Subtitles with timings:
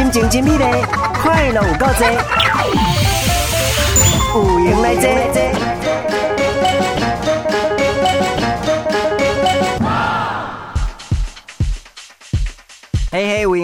[0.00, 0.64] 心情真美丽，
[1.22, 1.84] 快乐有够
[4.32, 5.99] 多，有闲来坐。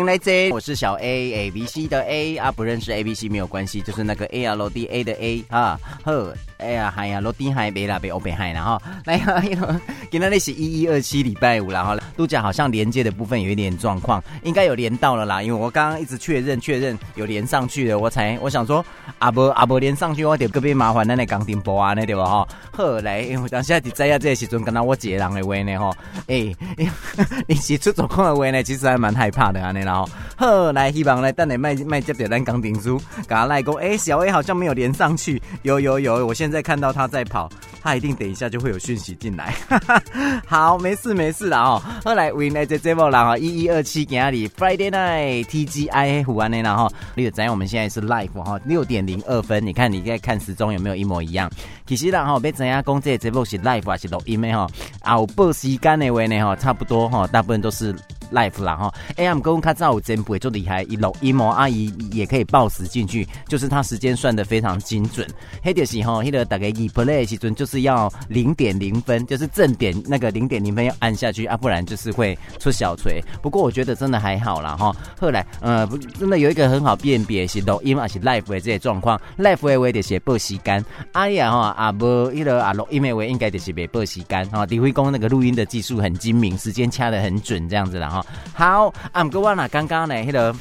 [0.06, 4.86] 来坐，我是小 A A B C 的 A 啊，不认识 A B C 没有关系，就是那个 A L D
[4.86, 6.34] A 的 A 啊，呵。
[6.58, 9.80] 哎呀，嗨呀，罗丁海北啦，北欧北嗨然后来呀，
[10.10, 18.82] 今天那是一一二七礼拜五然后度假好像连接的部分有一点状况，应该有连到了啦，因为我刚刚一直确认确认有连上去的，我才我想说
[19.18, 22.48] 阿伯阿伯连上去，我得隔壁麻烦那那钢钉波啊那对吧哈？
[22.72, 25.94] 后来因为当下在在呀这时阵跟到我姐人的话呢哈，
[26.26, 26.54] 哎，
[27.46, 36.66] 你是出状况的话呢，其实还蛮害怕的啊，然后后来希望来等你卖卖这点单钢顶书，刚刚来讲，哎，小 A 好像没有连上去，有有有，我现在。
[36.66, 37.48] 看到他在跑，
[37.80, 39.54] 他一定等一下就会有讯息进来。
[40.44, 41.80] 好，没事没事了哦。
[42.04, 49.64] 后来为来这节目然后一一二七吉阿里 Friday Night TGI 胡安内然后六仔，我们现在是 live 哈，六点零二分。
[49.64, 51.48] 你看你在看时钟有没有一模一样？
[51.86, 54.66] 其实然后别怎样讲这节目是 live 还是录音的哈？
[55.02, 57.94] 啊，有报时间的话呢哈，差不多哈，大部分都是。
[58.32, 65.26] Life 啦哈，AM 公卡照真不会就厉害，一楼一模阿姨也可以报时进去，就是他时间算得非常精准。
[65.62, 73.22] 黑点时候，黑的大概一 play 时准就是要零点零分，就是正点那个零点零分要按下去啊，不然就是会出小锤。
[73.42, 74.94] 不过我觉得真的还好啦哈。
[75.20, 75.86] 后来呃，
[76.18, 84.64] 真的有一个很好辨别是录音还是 life 的这些状况，life 的话就是报时间，阿呀哈啊不，一个啊录音的话应该就是没报时间哈。
[84.66, 88.15] 李辉公那个录音的技术很精明，时间掐得很准，这样子啦。
[88.54, 90.54] 好，啊，不过我那刚刚呢，那个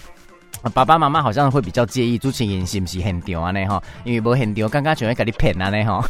[0.74, 3.52] 爸爸妈妈好像会比较介意主持人是不是很丢啊？
[3.52, 5.70] 呢哈，因为不很丢，刚刚就会给你骗啊？
[5.70, 6.10] 呢哈，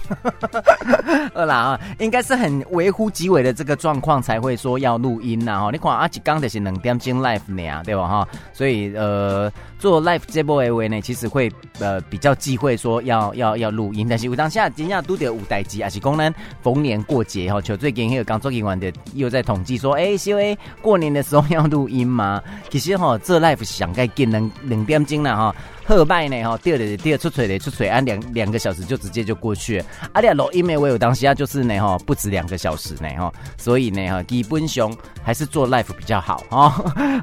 [1.33, 5.69] 二 啦啊，应该是很微乎其微的这个状况才会说要录音呐哈。
[5.71, 8.27] 你看啊，一刚就是两点钟 live 呢，对吧哈？
[8.53, 9.51] 所以呃。
[9.77, 16.33] 做 live 这波 A V 呢，其实会呃比较忌讳说要要要录音，但是我当下今天都得五代机，而且功能
[16.63, 22.41] 逢年过节哈，就最近还有刚做完的又在统计说，哎、欸，因为过年的时候要录音吗？
[22.71, 24.25] 其实哈，这 live 想该给
[24.63, 25.55] 两点钟了哈。
[25.87, 29.85] 后半呢哈，第二第二出水的出水，按两两个小时就直接就过去了。
[30.13, 30.97] 啊，你录音没有？
[30.97, 34.91] 当时啊就是呢哈，不止两个小时呢哈，所以呢哈，基本上
[35.23, 36.69] 还是做 life 比较好哈。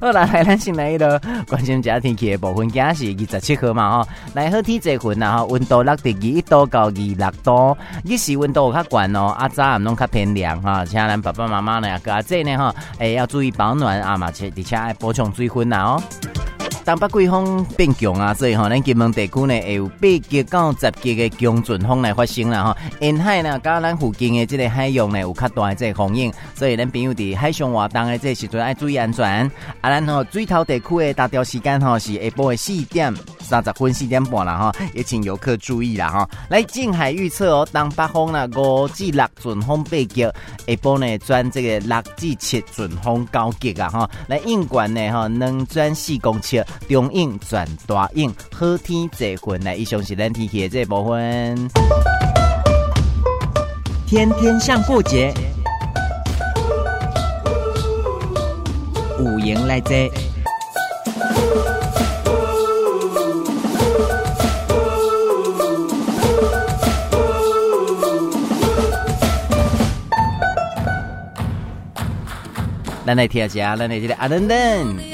[0.01, 16.03] 后 来来咱先来的关心家庭气的部分，今日是二十七号嘛哈，来好天这份啊哈，温度六点二一度到二六度，日时温度较悬哦，啊早暗拢较偏凉哈，请咱爸爸妈妈呢，个阿姐呢哈，诶要注意保暖啊嘛，且而且爱补充水分呐哦。
[16.85, 22.77] 东北季风变强啊，所以吼，咱金门地区呢会有八级到十级的强阵风来发生啦哈。
[23.01, 29.49] 沿海呢，加咱附近的这个海洋呢有较大的这个风影，所以咱朋友伫海上活动的这个时阵要注意安全。
[29.81, 36.29] 啊，咱吼水头地区的大调时间吼是下晡的四点三十分四点半啦哈，也请游客注意啦哈。
[36.49, 40.33] 来近海预测哦，东北风呢五至六阵风八级，下
[40.67, 44.11] 晡呢转这个六至七阵风九级啊哈。
[44.27, 46.65] 来应管呢哈能转四公尺。
[46.89, 51.69] 中影转大影，好天这份来，以上是咱天气的这部分。
[54.07, 55.33] 天天像过节，
[59.19, 59.95] 五营来坐。
[73.05, 75.12] 咱来听一下，咱来听阿伦伦。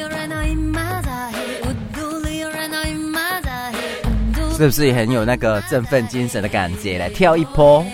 [4.59, 6.99] 是不是也很有那个振奋精神的感觉？
[6.99, 7.87] 来跳一波。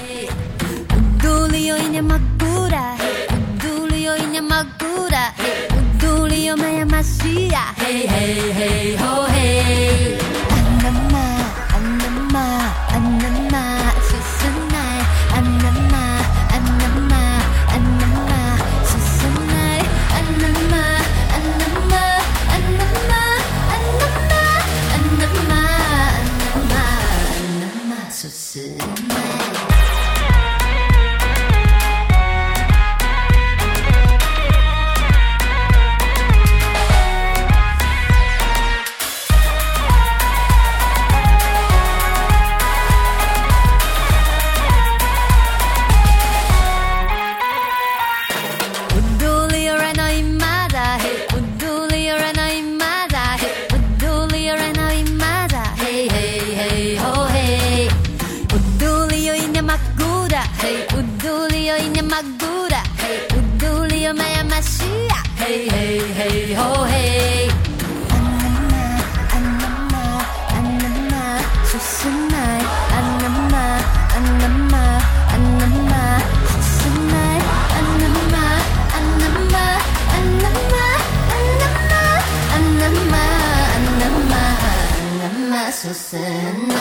[85.95, 86.74] innocent.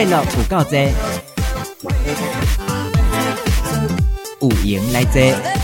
[0.00, 0.78] 快乐不够多，
[4.40, 5.59] 有闲来坐。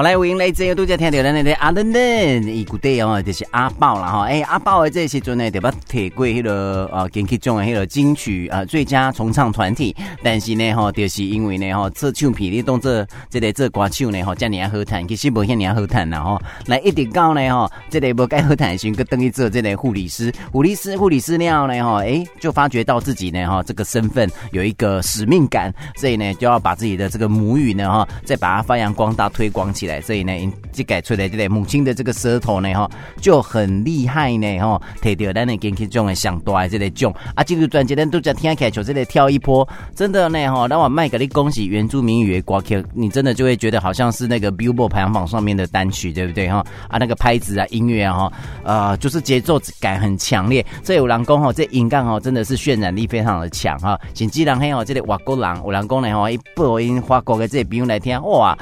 [0.00, 4.22] 好来，我迎来这个度假听到咱的阿伦伦，伊古代哦，就是阿爆了哈。
[4.22, 9.94] 哎，阿爆的这时阵呢，得把铁贵迄个啊，金曲奖的迄个金曲啊，最佳重唱团体。
[10.22, 16.42] 但是呢，哈，就是因为呢，哈，这唱片你动这这个这歌手呢，哈，这样好弹，其实无遐尔好弹呐，哈。
[16.64, 29.89] 来一直到呢，哈，这个无该好弹，先个等于做这个护理师，护理师，护理师了呢，哈，哎，就发觉到自己呢，哈，这个身份有一个使命感，所以呢，就要把自己的这个母语呢，哈，再把它发扬光大，推广起来。
[30.02, 30.32] 所以呢，
[30.72, 46.62] 这改出来这个母亲的这个舌头呢，哈，就很厉害呢，哈，提到咱的金曲奖的上大的这个奖啊，这个专辑咱都在听起来就这里跳一波，真的呢，哈，让我麦给你恭喜原住民语的歌曲，你真的就会觉得好像是那个 Billboard 排行榜上面的单曲，对不对，哈？
[46.88, 48.32] 啊，那个拍子啊，音乐啊，哈，
[48.64, 50.64] 呃，就是节奏感很强烈。
[50.82, 53.98] 这有人讲哈，这音感哦，真的是渲染力非常的强哈。
[54.14, 58.56] 甚至人嘿哦，这里外国人，有人讲呢，哈，一播音法国的这个朋友来听，哇！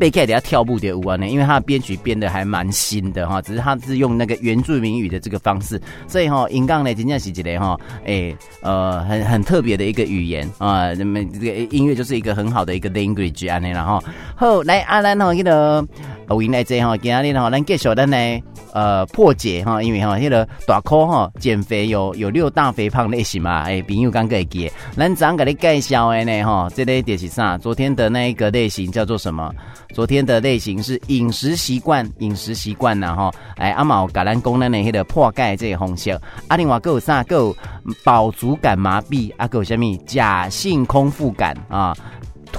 [0.00, 14.02] 贝凯底下跳步的舞啊呢，因为他的编曲编的还蛮新的哈，只是他是用那个原住民语的这个方式，所以哈，音杠呢真正是一个哈，诶呃很很特别的一个语言啊，那么这个音乐就是一个很好的一个 language 啊呢，然后
[14.34, 15.86] 好来阿兰哈，那个
[16.28, 18.42] 我迎来这哈，今天哈，咱介绍咱来
[18.72, 27.58] 呃破解哈，因为哈，那个大箍哈减肥有有六大肥胖类型嘛，诶，朋友刚给记，咱怎给你介绍的呢哈，这类就是啥？
[27.58, 29.52] 昨天的那一个类型叫做什么？
[29.92, 37.22] 昨天的类型是饮食习惯，饮食习惯呐哈，哎阿毛橄榄功能那些的破盖这个红色，阿另外还有啥？
[37.22, 37.56] 还有
[38.04, 41.96] 饱足感麻痹，阿还有什么假性空腹感啊？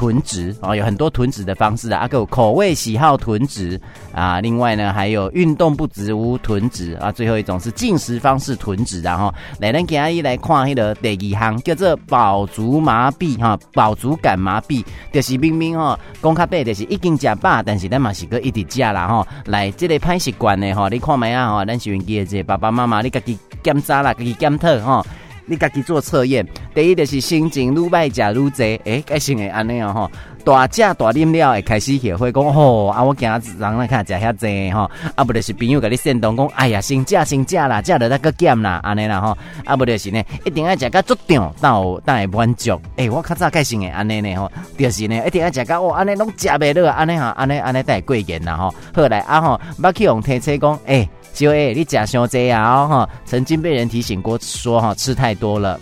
[0.01, 3.79] 囤值啊，有很多囤值的方式啊，阿个口味喜好囤值
[4.11, 25.05] 啊，另外呢还有运动不足无囤值啊，最后一种是进食方式囤值，然后来咱给阿姨来看迄个第二项叫做饱足麻痹哈，饱足感麻痹就是明明哈，讲较白就是已经吃饱，但是咱嘛是个一直吃啦哈，来这个歹习惯的哈，你看没啊哈，咱收音机的这爸爸妈妈你自己检查啦，自己检讨哈。
[25.45, 30.09] 你家己做测验，第一就是心情愈歹食愈济，诶，开心诶安尼啊吼，
[30.45, 55.79] 大食大啉了会开始学会讲吼，啊我今日人来看食遐济吼，啊不就是朋友甲你煽动讲，哎呀先食先食啦，食了那个减啦，安尼啦吼，啊不就是呢，一定要食甲足长，到但会满足，诶、我较早开心诶安尼呢吼，就是呢，一定要食甲哦，安尼拢食袂落，安尼哈，安尼安尼会过瘾啦吼，后来啊吼，捌去用提车讲，诶、就诶，你假想这样哈，曾经被人提醒过说哈，吃太多了。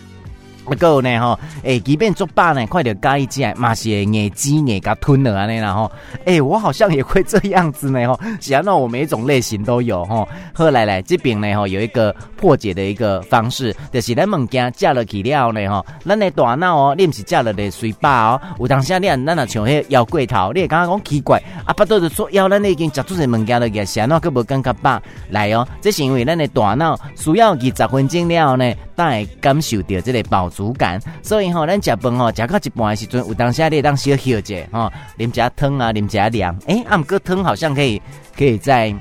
[0.69, 5.91] 不够呢哈，诶，即便做饱呢，快点加一加，嘛是眼鸡眼给吞了安尼啦吼，
[6.25, 10.27] 诶，我好像也会这样子呢哈，想到我每一种类型都有哈。
[10.53, 25.01] 后来来这边呢哈，有一个破解的一个方式，就是咱物件加了去了呢哈，咱的大脑哦，你不是加了的水饱哦，有当下你啊，咱啊像迄腰过头，你刚刚讲奇怪，啊，不都是说腰咱已经食出些物件了，个想到个无感觉饱？
[25.31, 28.73] 来哦，这是因为咱的大脑需要二十分钟了后呢，
[29.07, 38.01] 才会感受到这个饱足感，所以吼，咱食饭吼，食到一半的时阵，有当下你会当小歇者吼，啉下汤啊，啉下凉，诶，啊，毋过汤好像可以，
[38.37, 38.93] 可以在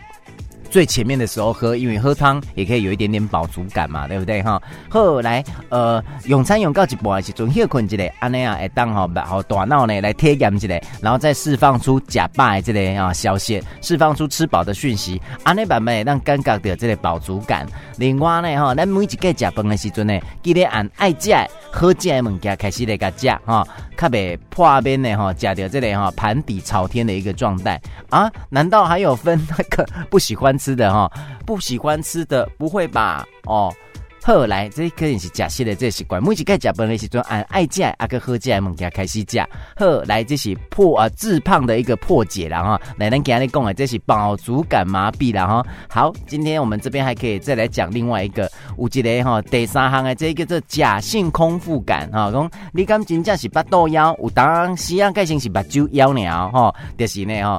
[0.71, 4.61] 最前面的时候喝，因为喝汤也可以有一点点饱足感嘛，对不对哈？
[4.89, 17.67] 后来呃，用餐用到一半的时阵，休困一下，安尼啊，会当吼，好大脑呢来体验一下，然后再释放出假拜这个啊消息，释放出吃饱的讯息，安尼慢慢让感觉到这个饱足感。
[17.97, 21.33] 另外呢哈，咱每一个食饭的时阵呢，记得按爱食
[21.71, 28.31] 好食的物件开始来甲食哈，较袂破面的哈，食到这个哈盘底朝天的一个状态啊？
[28.51, 31.11] 难道还有分那个不喜欢吃的哈？
[31.47, 33.27] 不喜欢吃的不会吧？
[33.45, 33.73] 哦。
[34.21, 39.39] 后来这可能是假戏的这习惯，每次该食饭的时阵按爱食啊个好食的物件开始食。
[39.75, 42.79] 后来这是破啊致胖的一个破解了哈。
[42.99, 45.67] 来，咱今日讲的这是饱足感麻痹了哈。
[45.89, 52.31] 好，今天我们这边还可以再来讲另外一个，有一个哈第三项的这个叫假性空腹感哈。
[52.31, 57.59] 讲你敢真正是八肚枵，有当时啊，改成是目睭枵了哈，就是呢哈。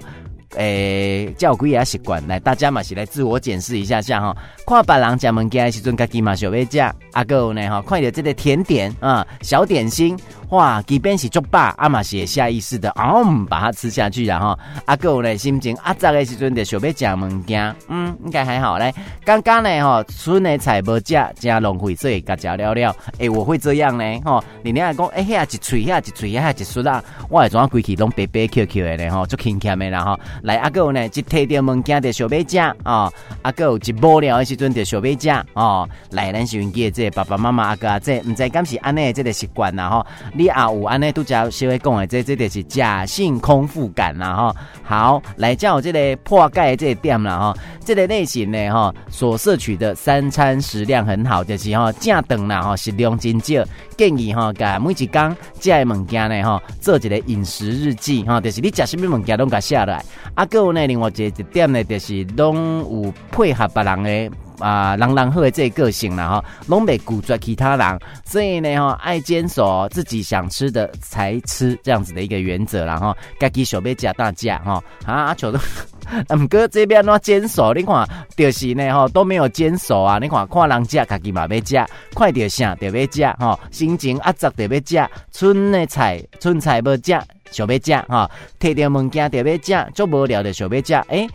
[0.55, 4.35] 诶，照顾也习惯来，大家嘛是来自我检视一下下哈。
[4.65, 6.95] 看别人食物件的时阵，家己嘛想要食。
[7.13, 10.17] 阿哥呢哈，看到这个甜点啊，小点心，
[10.49, 14.57] 哇，即便是足饱，阿嘛是下意识的，嗯，把它吃下去然后。
[14.85, 18.93] 阿哥呢心情阿杂的时阵就想要食物件，嗯，应该还好来。
[19.23, 22.95] 刚刚呢哈，剩的菜无食，真浪费，水甲食了了。
[23.17, 24.43] 诶，我会这样呢哈。
[24.63, 30.19] 你俩讲，诶，遐一喙，遐一喙，遐一梳啦，我会怎样规气拢白白 Q Q 的呢哈，足轻轻的然后。
[30.41, 35.87] 来，阿哥呢，一提着物件的小白酱啊，阿哥一无聊的时阵的小白酱哦。
[36.11, 40.05] 来，咱收音机这爸爸妈妈阿哥阿姐，唔知敢是安尼这个习惯啦哈。
[40.33, 44.55] 你也有安尼都叫稍微讲的，这这就是假性空腹感啦哈。
[44.83, 47.57] 好，来叫我这个破解这个点啦哈。
[47.85, 53.63] 这个类型呢哈，所摄取的三餐食量很好，就是哈正顿啦哈，食量真少。
[53.97, 60.03] 建议哈，甲每一工食的物件呢哈，做一个饮食日记哈，就是你食什么物件拢甲写来。
[60.35, 75.59] 啊，还有呢，另外一个一点呢，就是拢有配合别人的啊，人人好的这个个性啦哈，拢袂拒绝其他人，所以呢哈，爱坚守自己想吃的才吃这样子的一个原则啦哈，家己想要食大家哈，啊阿球都，
[76.35, 77.73] 毋过这边怎坚守？
[77.73, 81.75] 你看，就是呢哈，都没有坚守啊，你看看人食，家己嘛要食，
[82.15, 87.25] 看到啥就要食哈，心情阿杂就要食，剩的菜剩菜要食。
[87.51, 91.03] 小白酱哈，提点物件特别酱，做无聊的小白酱。
[91.09, 91.27] 哎，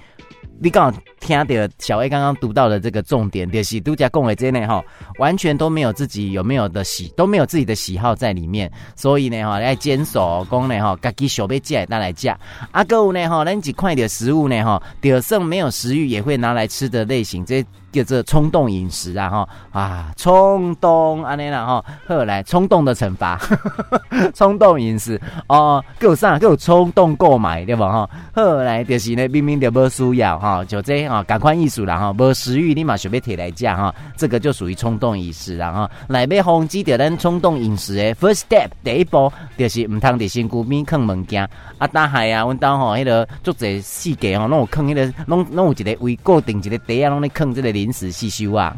[0.61, 4.83] 你刚刚听到小 A 刚刚读到的这个重点，就是独家共为这内哈，
[5.19, 8.71] 完全都没有自己有没有的喜，都没有自己的喜好在里面。
[8.97, 12.29] 所以呢哈，来坚守讲呢哈，家己小白酱拿来吃。
[12.71, 17.65] 阿哥呢哈，咱只看点食物呢哈，第剩没有食欲也会拿来吃的类型这。
[17.95, 23.39] 叫做冲动饮食啊哈啊冲动安尼啦哈，后来冲动的惩罚，
[24.35, 25.21] 冲动饮食。
[25.47, 26.37] 哦，够啥？
[26.41, 28.11] 够冲动购买对吧哈？
[28.35, 41.49] 后来就是呢，明明就无需要哈，就这啊，赶快艺术啦哈，无食欲立马准备提来讲哈，这个就属于冲动饮食然后来被红基的人冲动饮食诶，first step 第一步就是唔通伫身躯边啃物件。
[41.79, 47.84] 啊，大海啊，阮兜吼迄个做者细节吼，拢有啃迄个，拢拢有一个位固定一个地啊，拢咧啃这个。
[47.85, 48.75] 临时细修啊，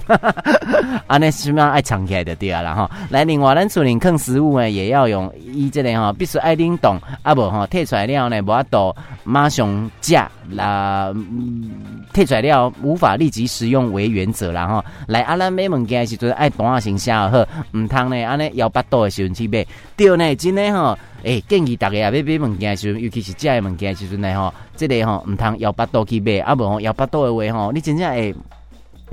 [1.07, 10.17] 啊，那什么爱藏起来的对啊，然后来另外咱厝里啃食物呢，也要用伊这个哈，必须爱冷冻啊，不哈，退出来了呢，无法度马上食
[10.51, 11.15] 啦，
[12.13, 14.85] 退出来了无法立即食用为原则啦哈。
[15.07, 17.47] 来啊，咱买物件是就是爱当下先下好，
[17.79, 19.65] 唔通呢，安尼腰巴肚的时阵去买，
[19.97, 28.35] 对呢，真的哈，诶，建议大家啊，买买物件的时阵，尤其是食的物件的时阵呢，吼，这个吼唔通腰巴肚去买，啊不吼腰巴肚的话吼，你真正会。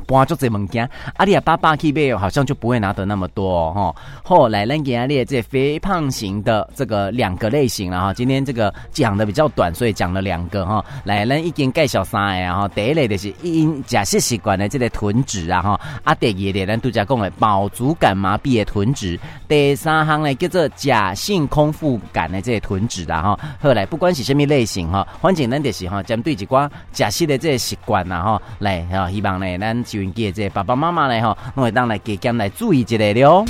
[0.05, 3.95] 搬足这物件，阿里亚爸爸去买，好像就不会拿得那么多哦。
[4.23, 8.13] 后来咱给阿列这肥胖型的这个两个类型了哈。
[8.13, 10.83] 今天这个讲的比较短，所以讲了两个哈。
[11.05, 12.67] 来，咱已经介绍三个哈。
[12.69, 15.79] 第一类就是因假食习惯的这个囤脂啊哈。
[16.03, 19.19] 啊，第二类咱都在讲的饱足感麻痹的囤脂。
[19.47, 23.39] 第三项呢叫做假性空腹感的这个囤脂的哈。
[23.61, 28.41] 后来不管是什么类型哈，反正咱就是哈针对一寡假食的这个习惯呐哈。
[28.59, 29.82] 来哈，希望呢咱。
[29.83, 33.45] 就应这爸爸妈妈来吼，我会当来加减来注意一下了。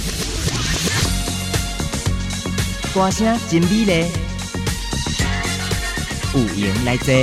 [2.93, 4.05] 歌声真美丽，
[6.33, 7.13] 有闲来坐。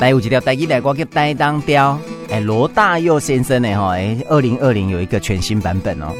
[0.00, 1.98] 来有一条台语来，我叫台东调。
[2.30, 3.68] 哎，罗大佑先生呢？
[3.76, 6.12] 哈，哎，二零二零有一个全新版本哦。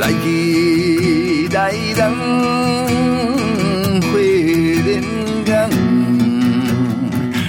[0.00, 2.10] 来去来人
[4.00, 4.16] 花
[4.86, 5.02] 莲
[5.44, 5.70] 港，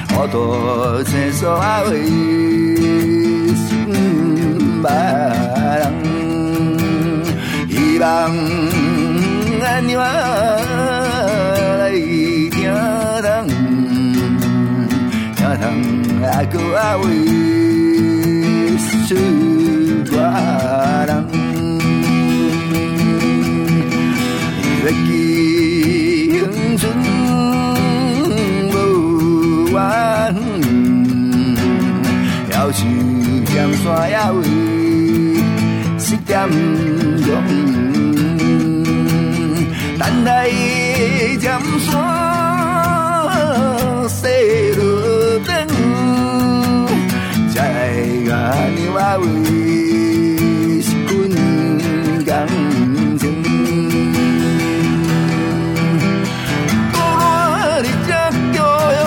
[0.09, 2.05] 好多青山啊，为
[3.55, 3.87] 心
[4.81, 4.89] 别
[5.79, 5.93] 人，
[7.69, 8.80] 希望。
[11.79, 11.91] 来
[12.51, 12.55] 听
[13.21, 13.47] 通，
[15.35, 15.63] 听通
[16.23, 17.03] 阿哥阿为
[18.77, 18.81] 思
[20.11, 20.13] 挂
[21.05, 21.09] 人，
[24.83, 25.09] 要记
[26.39, 26.43] 恒
[26.77, 26.81] 春。
[32.53, 32.79] 要是
[33.45, 33.51] 尖
[33.83, 34.39] 山也为
[35.97, 37.31] 失点容，
[40.21, 40.47] 等待
[41.39, 41.49] 尖
[41.79, 41.89] 山
[44.07, 44.17] 西
[44.77, 44.79] 路
[45.39, 45.49] 灯，
[47.51, 47.97] 才来
[48.27, 48.29] 甲
[48.75, 49.23] 你话为
[50.79, 51.11] 是滚
[52.23, 52.29] 感
[53.17, 53.21] 情。
[56.93, 56.95] 多
[57.81, 58.09] 你这
[58.53, 58.57] 叫
[58.93, 59.01] 用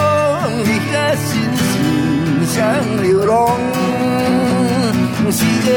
[0.64, 1.26] 你的心
[1.62, 1.62] 事
[2.46, 2.54] 像
[3.02, 3.32] 流浪。
[5.30, 5.68] 世界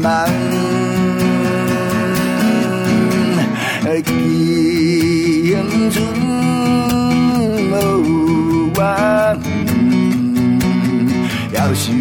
[0.00, 0.08] 迷茫。
[4.02, 6.02] 记恒春
[7.70, 7.74] 无
[8.74, 8.80] 我，
[11.52, 11.92] 要是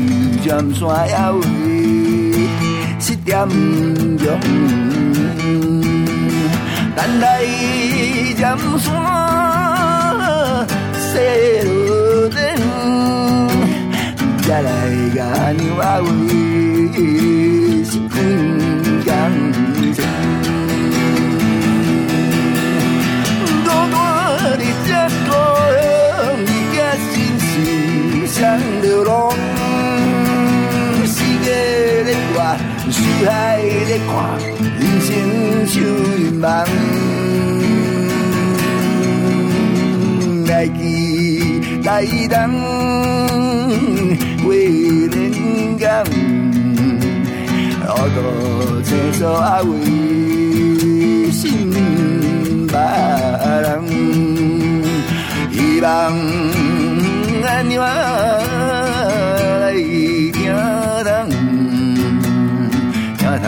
[0.42, 0.80] 尖山
[1.10, 1.42] 也为
[3.00, 3.38] 失点
[4.18, 4.28] 容，
[6.96, 7.24] 等待
[8.38, 8.40] 尖
[8.80, 8.88] 山
[10.96, 11.08] 西
[11.68, 11.70] 路。
[14.48, 14.70] 再来
[28.40, 29.30] 事像流浪。
[31.06, 31.52] 世界
[32.06, 32.58] 在转，
[32.90, 33.30] 四海
[33.90, 34.10] 在看，
[34.80, 35.08] 人生
[35.68, 35.76] 像
[36.16, 36.46] 迷茫。
[40.48, 40.80] 来去
[41.84, 41.88] 来
[42.30, 42.34] 等。
[44.48, 44.48] 为
[45.08, 45.84] 人间，
[47.86, 48.18] 好多
[48.84, 49.22] 情所
[49.66, 49.72] 为
[51.32, 51.70] 心
[52.68, 52.74] 别
[53.62, 53.68] 人，
[55.52, 55.88] 希望
[57.52, 59.74] 安怎来
[60.32, 60.54] 听
[61.04, 61.30] 通，
[63.18, 63.46] 听通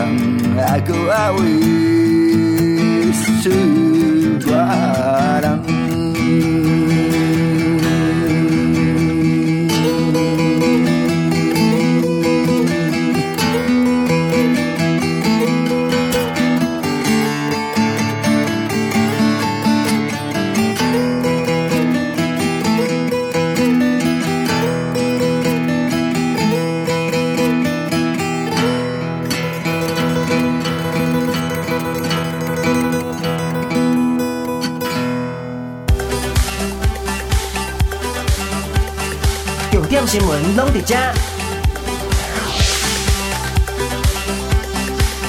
[0.58, 1.38] 阿哥阿为
[3.12, 3.22] 思
[40.12, 40.94] 新闻拢在这，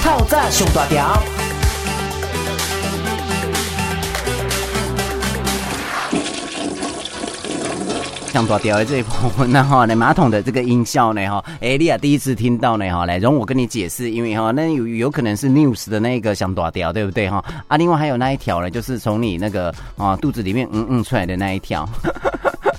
[0.04, 1.24] 透早上大条。
[8.34, 17.41] 上大条的这一部分呢，哈，那马桶的这个音效呢，哈，哎，莉亚第一次听到呢，哈，来容我跟你解释，因为哈，那有有可能是 news 的那个上大条，对不对，哈？
[17.69, 21.88] 啊，另外还有那一条呢，就是从你那个啊肚子里面嗯嗯出来的那一条。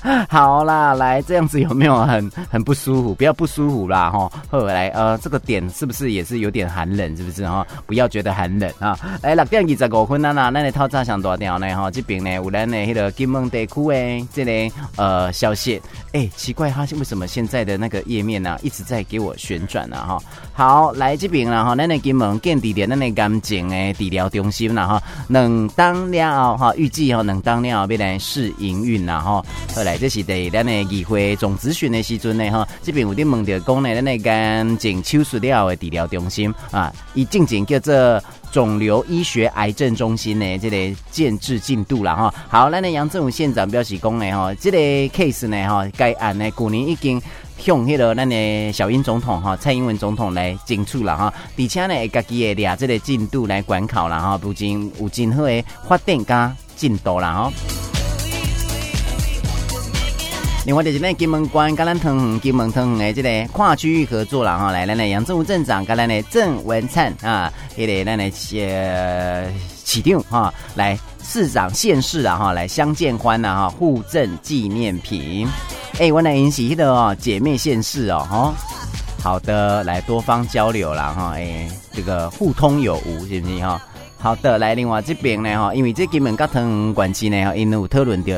[0.28, 3.14] 好啦，来这样子有没有很 很不舒服？
[3.14, 4.30] 不要不舒服啦，哈。
[4.50, 7.16] 后来呃，这个点是不是也是有点寒冷？
[7.16, 7.66] 是不是哈？
[7.86, 8.98] 不要觉得寒冷啊。
[9.22, 11.74] 来六点二十五分啦啦，那你透早上大条呢？
[11.74, 15.80] 哈，这边呢有咱的那个金门地区诶，这里、呃消息。
[16.12, 19.96] 哎、奇怪，他为什么现在的那个页面呢、啊、一直在给我旋转呢？
[19.96, 20.18] 哈，
[20.52, 29.42] 好，来这边了哈，咱的金门建地点咱的干净诶治疗中心啦哈，能当了哈，预计哈能当了未来试营运啦哈。
[29.74, 38.22] 后来这是在咱的议会总咨询的时阵呢哈，这边有点问到讲呢，咱的干净手术了的治疗中心啊，以进前叫做。
[38.54, 42.32] 肿瘤医学癌症中心呢，这个建制进度了哈。
[42.48, 44.78] 好，咱的杨政武县长表示讲呢哈，这个
[45.08, 47.20] case 呢哈，该案呢，去年已经
[47.58, 57.52] 向迄个咱的小英总统哈，蔡英文总统来争取了哈，而且呢，家己也俩这个进度来管考了哈，不仅有真好的发展加进度了哈。
[60.64, 68.24] 另外就是呢，金门关跟咱汤金门汤诶，这个跨区域合作了哈，来来来，杨政务镇长跟咱的郑文灿啊，也得咱的
[68.66, 69.46] 呃
[69.84, 75.46] 起定哈，来市长县市啊哈，来相见欢呐哈，互赠纪念品。
[75.98, 78.54] 哎，我来引起的哦，姐妹县市哦哈，
[79.22, 83.78] 好的，来多方交流了哈，哎，这个互通有无，是不是哈？
[84.16, 88.32] 好的，来另外这边呢哈，因为这金门跟桃园县市呢，因有讨论到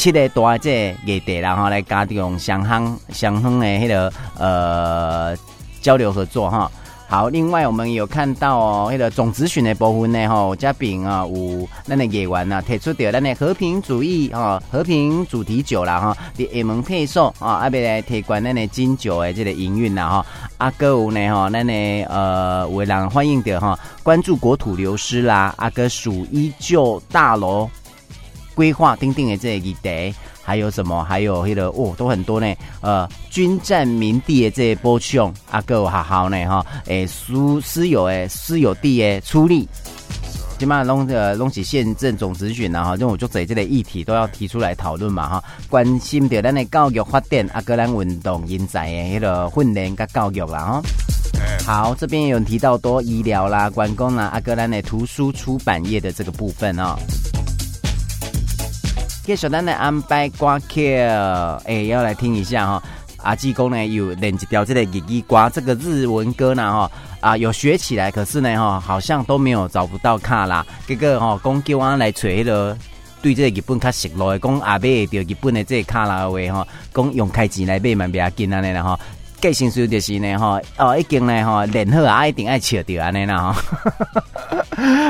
[0.00, 5.36] 七个大这议题，然后来加强双方双方的迄个呃
[5.82, 6.72] 交流合作哈。
[7.06, 27.68] 好，另外我们有看到哦，那个总咨询的部分呢，吼，嘉宾啊，有咱的议员啊，提出掉咱的和平主义啊，和平主题酒啦哈，的厦门配送啊，阿别来提关咱的金酒的这个营运啦哈，阿哥有呢哈，咱的呃，为人欢迎的哈，关注国土流失啦，阿哥属依旧大楼
[28.54, 30.14] 规划订定的这个议题。
[30.42, 31.04] 还有什么？
[31.04, 32.52] 还有那个哦，都很多呢。
[32.80, 36.66] 呃，军占民地的这些波凶，阿哥好好呢哈。
[36.86, 39.68] 诶，私私有诶，私有地诶，出力，
[40.58, 45.44] 起码弄呃弄起县政总质询然后这种就这这类议题都要提出来讨论嘛哈。
[45.68, 50.82] 关心着咱的教育发展，阿哥咱运动人才的那个训练跟教育啦哈。
[51.64, 56.96] 好，这边有提到多医疗啦、观光啦，阿哥咱的图书出版业的这个部分哦。
[59.30, 62.82] 给小丹来安排歌曲，哎，要来听一下哈。
[63.18, 66.90] 阿济公呢有练一条这个日语歌，这个日文歌呢哈
[67.20, 70.66] 啊有学起来，可是呢哈好像都没有找不到卡啦。
[70.84, 72.76] 这个哈讲叫我来找那个
[73.22, 78.98] 对这个日本较熟络的，讲阿买到日本的这个卡啦的话哈，讲用开钱来买嘛，不要紧安尼啦哈。
[79.40, 83.56] 计薪水就是呢哈哦，已经呢哈练好啊，一定爱笑掉安尼啦哈。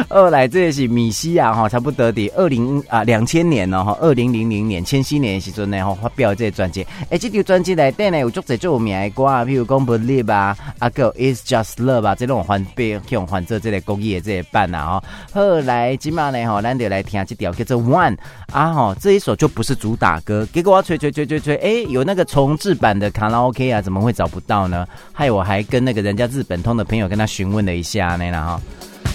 [0.09, 6.87] 二 来这是米西亚哈，差不多的二零啊两千年了哈，二零零零年千禧年的时阵呢哈发表这专辑。
[7.11, 15.05] 哎，这条专辑内底呢有足侪最有名的歌啊，譬如讲 Believe 啊，啊个 Is Just Love 啊，这种翻变用换做这个国语的这个版啊哈。
[15.33, 18.17] 后来今嘛呢哈，咱就来听这条叫做 One
[18.53, 24.13] 啊哈，这一首就不是主打歌，结果我吹吹吹吹吹，哎，有那个重制版的卡拉 OK 啊，怎么会？
[24.21, 28.61] 找不到呢，害我还跟那个人家日本通的朋友跟他询问了一下呢，然后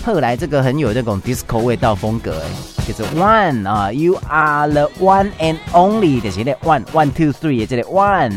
[0.03, 7.59] 后来这个很有这种 disco 味道风格，哎，就是 one 啊，you are the one and only 的，就是那 one one two three
[7.59, 8.33] 的这里 one。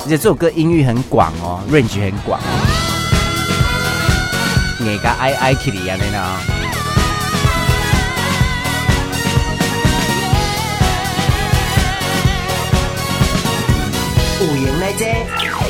[0.00, 2.40] 而且这首歌音域很广哦，range 很广，
[4.80, 6.61] 你个 I I Kitty 啊，那呢？
[14.44, 15.61] 有闲来坐。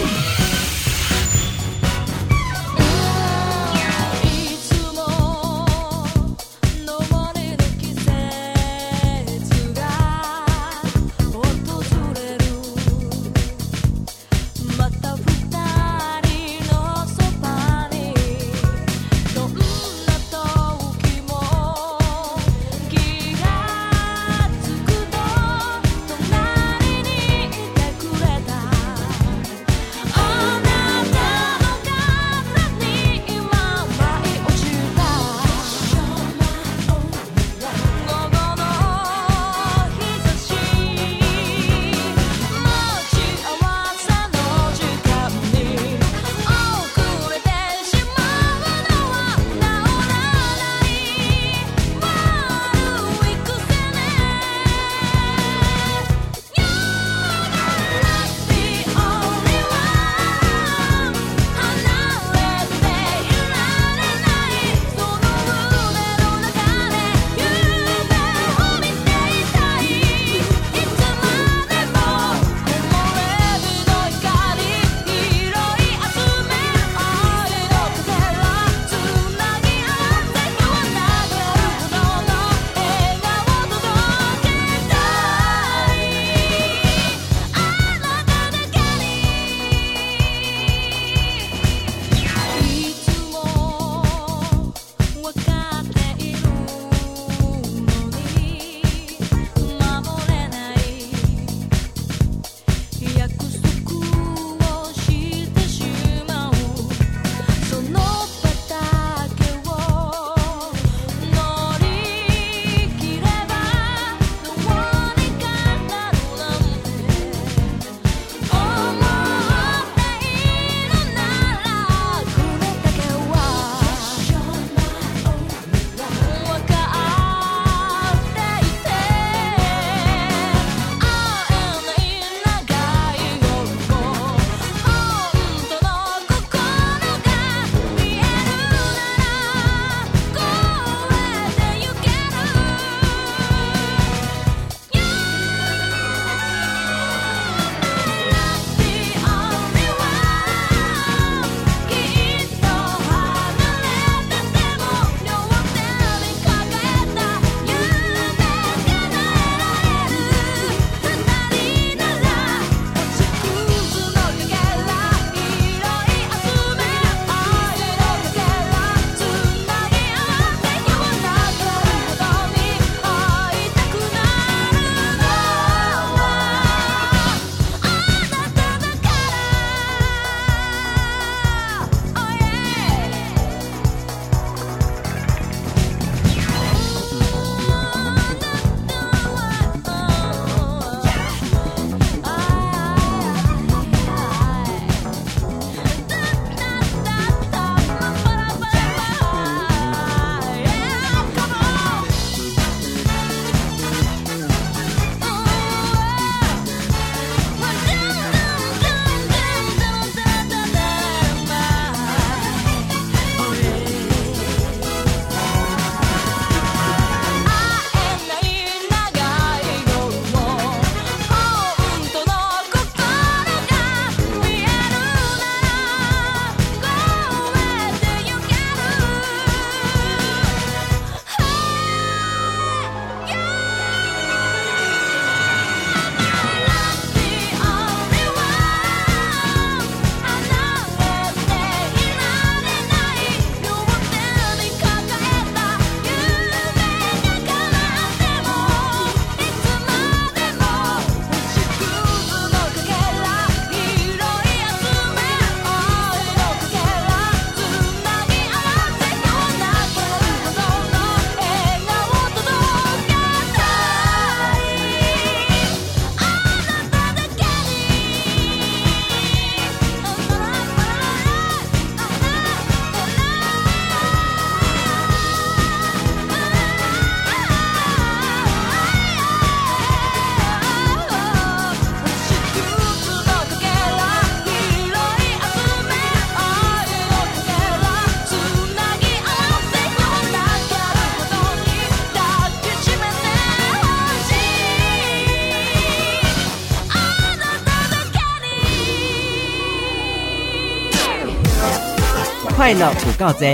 [302.72, 303.44] 快乐有够多，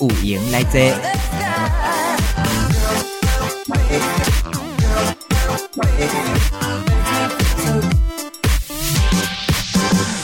[0.00, 1.11] 有闲来坐。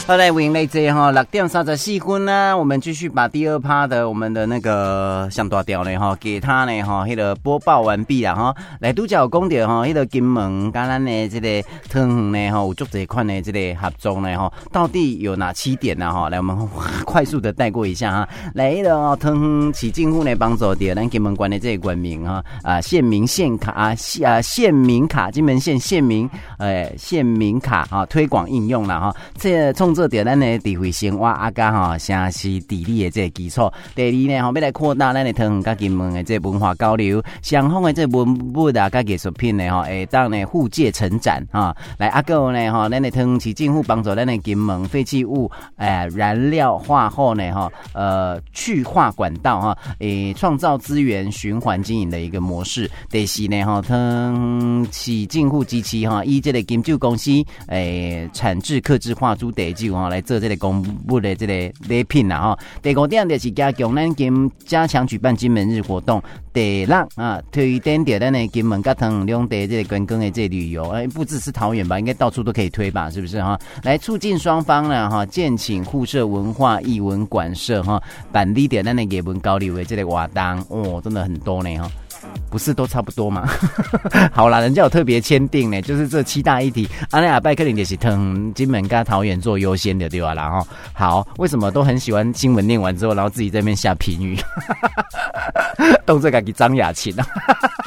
[0.08, 8.56] 好来，欢迎来这哈，六点三十四分呢，我们继续把第二趴的我们的那个想大调呢哈，给他呢哈，迄个播报完毕了哈。
[8.80, 16.30] 来独角公的哈，迄个金门跟咱的这个汤圆呢哈，有足这款的这个合作呢哈，到底有哪七点呢哈？
[16.30, 16.56] 来，我们
[17.04, 18.28] 快速的带过一下哈。
[18.54, 23.94] 来，迄个汤圆起进户呢帮助的咱金门关的这个冠名哈啊，县民县卡啊，
[24.24, 29.94] 啊县民卡，金门县县民呃县民卡啊，推广应用了哈，这冲。
[29.98, 33.68] 做掉咱的智慧生活啊，加吼城市地理的这个基础。
[33.96, 41.76] 第二呢，吼要来扩大咱的汤圆甲金门的这个文化交流，双方的这个文物啊，甲艺术品呢，吼会当呢互借成长哈。
[41.98, 52.88] 来啊，个呢，吼咱的汤圆市政府帮助咱的金门废弃物诶燃料化后呢，哈呃去化管道哈，诶创造资源循环经营的一个模式。
[53.10, 57.32] 第四呢，吼汤圆市政府支持哈，以这个金酒公司
[57.66, 59.72] 诶产制客制化猪地
[60.08, 62.58] 来做这个公布的这个礼品啦哈。
[62.82, 66.22] 第五点就是加强咱金加强举办金门日活动，
[66.52, 73.58] 第六啊推点点咱的金门加汤两地这个观光的这旅游，哎，不只是桃园吧，应该到处都可以推吧，是不是哈？
[73.82, 81.90] 来促进双方呢哈，建请互设文化艺文馆舍哈，办理点咱的艺文交流的这个活动，哦，真的很多呢哈。
[82.50, 83.46] 不是都差不多吗？
[84.32, 90.34] 好啦，人家有特别签订呢，就是这七大议题，阿内亚拜克林也是腾金门跟桃园做优先的，对吧？
[90.34, 94.38] 然后好，为什么都很喜欢新闻念完之后，然后自己在那边下评语，
[96.06, 97.26] 动作感给张雅琴啊，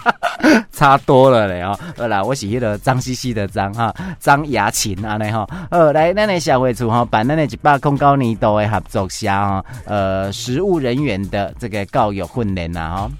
[0.71, 1.77] 差多了嘞哦！
[1.97, 13.11] 好啦，我是那个脏兮兮的脏哈，张雅琴啊，那哈，呃，来，那那小会处哈，办那那一百空高年度的合作下哈，呃，实务人员的这个教育训练呐哈。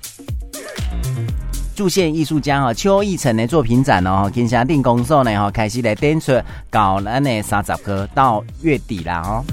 [1.76, 9.44] 驻线艺术家哈邱义成的作品展哦，金霞定工作呢哈，开始来展出搞咱的三十个到月底啦哈，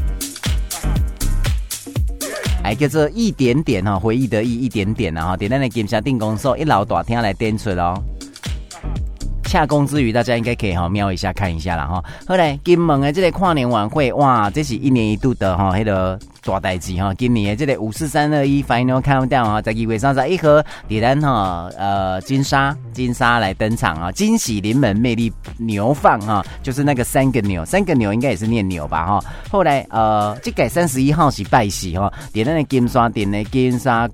[2.62, 7.94] 还叫做一点点哈，回忆的一一点点啊哈，点咱的金霞定工作一老大厅来展出哦。
[9.44, 12.05] 洽公之余，大家应该可以哈瞄一下看一下啦哈。
[12.27, 16.18] 后来金门的这个跨年晚会哇，这是一年一度的哈，那个
[16.49, 17.13] 大代志哈。
[17.15, 29.25] 今年的这个五四三二一 Final Countdown 哈，在二月三十一号，点燃哈呃金沙金沙来登场啊，惊喜临门魅力牛放哈，就是那个三个牛，三个牛应该也是念牛吧哈。
[29.51, 34.09] 后来呃，这改三十一号是拜喜哈，点燃的金沙点的金沙。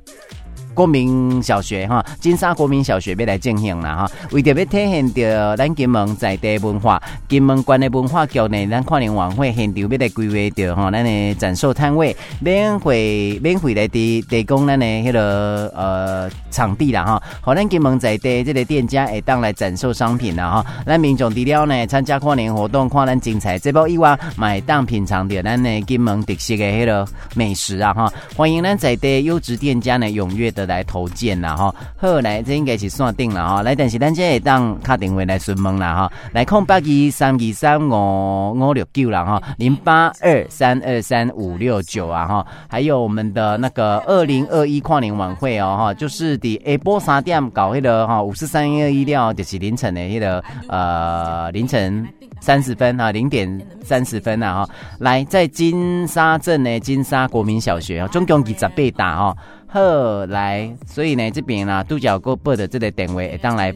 [0.74, 30.63] 国民小学哈，金沙国民小学要来进行了哈，为着要体现着咱金门在地文化，金门县的文化局呢，咱跨年晚会现场要来规划着哈，咱的展售摊位免费免费来提提供咱的迄个呃场地啦哈，好，咱金门在地这个店家会当来展售商品啦哈，咱民众除了呢参加跨年活动，看咱精彩节目以外，买当品尝着咱的金门特色的迄个美食啊哈，欢迎咱在地优质店家呢踊跃的。
[30.66, 33.62] 来投件啦哈，后来这应该是算定了哈。
[33.62, 36.12] 来，但是咱这会当打电话来询问啦哈。
[36.32, 42.46] 来，空八二三二三五五六九啦哈，零八二三二三五六九啊哈。
[42.68, 52.06] 还有我们的那个二零二一跨年晚会哦哈，就是的下晡三点搞那个哈，五四三二一料就是凌晨的那个呃凌晨
[52.40, 54.68] 三十分啊，零点三十分啊哈。
[54.98, 59.36] 来，在金沙镇的金沙国民小学啊，总共二十八打哈。
[59.74, 63.74] 好来，所以呢，这边呢，独角哥播的这个电话，当来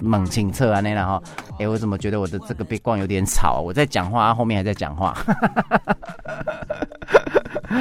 [0.00, 1.20] 猛清测啊，那然后，
[1.58, 3.60] 哎，我怎么觉得我的这个背光有点吵？
[3.60, 5.12] 我在讲话，后面还在讲话。
[5.14, 5.96] 哈哈哈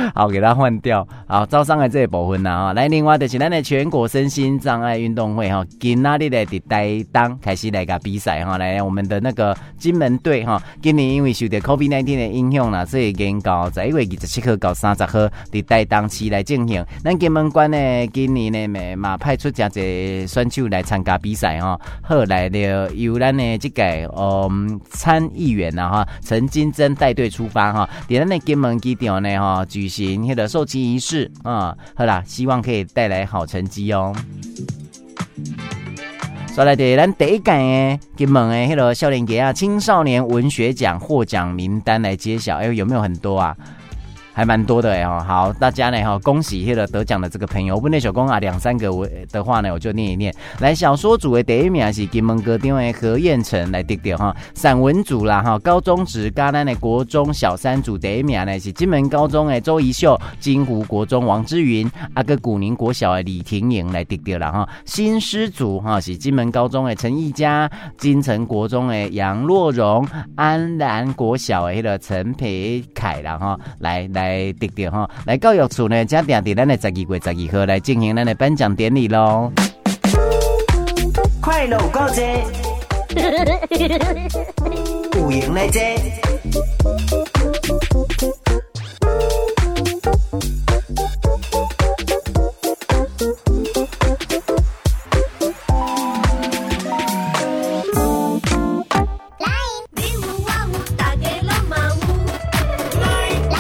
[0.16, 1.08] 好，给它换掉。
[1.28, 16.86] 好，招商的这一部分呢，哈，来，另外就是咱的全国身心障碍运动会哈，今哪里的第台当开始来个比赛哈，来，我们的那个金门队哈，今年因为受到 COVID-19 的影响啦，所以延到在一月二十七号到三十号第台当期来进行。
[17.04, 23.84] 咱金门关呢，今年呢嘛派出真侪选手来参加比赛哈，后来的由咱的这个
[24.18, 29.66] 嗯参议员呐哈陈金珍带队出发哈，在咱的金门机场呢哈。
[29.66, 34.15] 举行那个授旗仪式啊，好啦，希望可以带来好成绩哦。
[36.56, 42.58] 说来的，咱第一届诶，金门诶，那个少年家啊，青少年文学奖获奖名单来揭晓。
[42.58, 43.56] 哎，有没有很多啊？
[44.34, 47.76] 还蛮多的哎哈，好，大家呢哈，恭喜那个得奖的这个朋友。
[47.76, 50.34] 我本来想讲啊，两三个我的话呢，我就念一念。
[50.60, 64.70] 来，小说组的第一名是金门高中的何彦辰来得到哈，散文组啦哈，高中职嘉南的国中小三组第一名呢是金门高中的周怡秀，金湖国中王之云，阿个古宁国小的李婷莹来得到了哈。
[64.86, 74.21] 新诗组哈是金门高中的陈义佳，金城国中的杨若荣，安南国小的那个陈培凯了哈，来来。
[74.22, 79.52] 来得着哈，来教育处呢，正定伫咱的十二月十二号来进行咱的颁奖典礼喽。
[81.42, 82.44] 快乐过节，
[85.18, 85.82] 有闲来坐。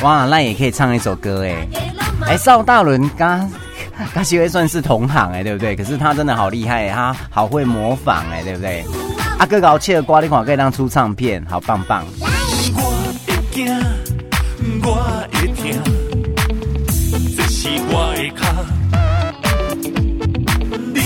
[0.01, 1.67] 哇，那也可以唱一首歌哎。
[2.27, 3.49] 哎，邵大伦刚
[4.13, 5.75] 刚其微算是同行哎，对不对？
[5.75, 8.83] 可是他真的好厉害，他好会模仿哎，对不对？
[9.39, 12.03] 阿哥搞切的瓜，你看可以当出唱片，好棒棒。
[12.19, 12.27] 我，
[14.83, 15.27] 我，
[17.35, 18.39] 这是我的。
[20.93, 20.99] 你，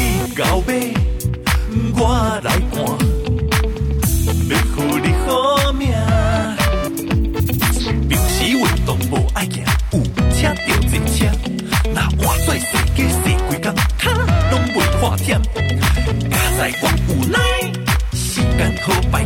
[1.97, 3.05] 我来。
[10.95, 11.25] 停车，
[11.93, 12.59] 那换小世
[12.95, 13.76] 界，坐几工，
[14.49, 15.41] 拢袂看厌。
[16.30, 17.38] 驾驶我有耐，
[18.13, 19.26] 时间好白。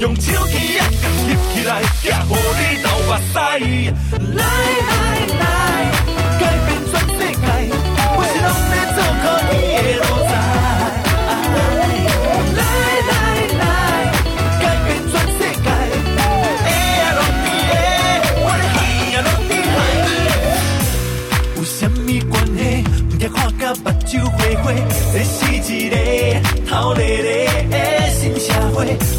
[0.00, 0.86] 用手机啊
[1.28, 1.80] 给它起来
[2.10, 5.01] 呀无你着哇塞来来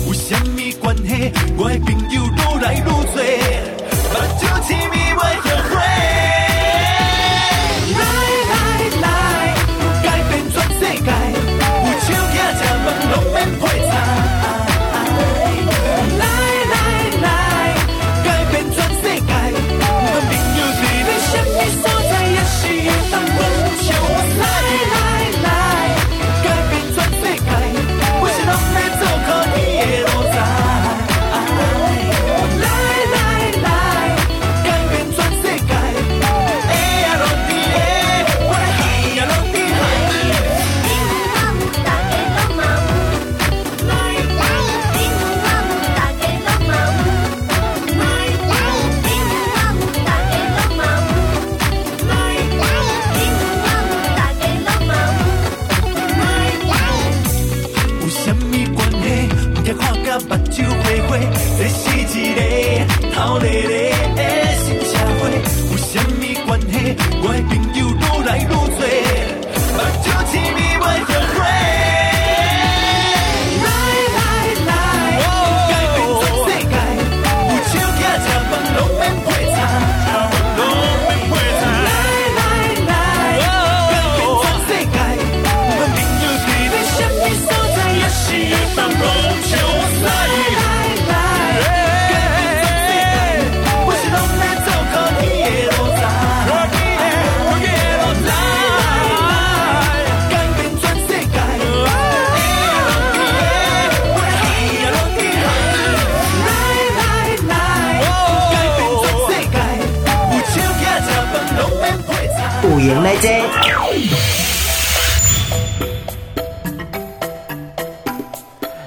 [0.06, 1.32] 有甚么关系？
[1.58, 3.23] 我的朋友愈来愈多。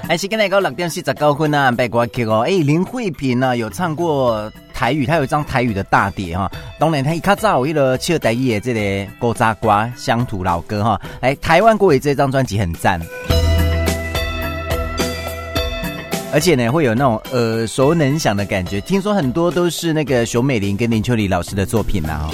[0.08, 2.40] 哎，时间来到六点四十九分啊，不挂机哦。
[2.46, 6.50] 哎，林慧萍啊，有唱过台语，她有一张台语的大碟哈。
[6.78, 11.00] 当然，他一开早，我一唱第一个，这里高渣瓜乡土老歌哈。
[11.20, 13.00] 哎，台湾国语这张专辑很赞，
[16.32, 18.80] 而且呢，会有那种耳熟能详的感觉。
[18.80, 22.28] 听说很多都是那个熊美玲跟林秋离老师的作品呐。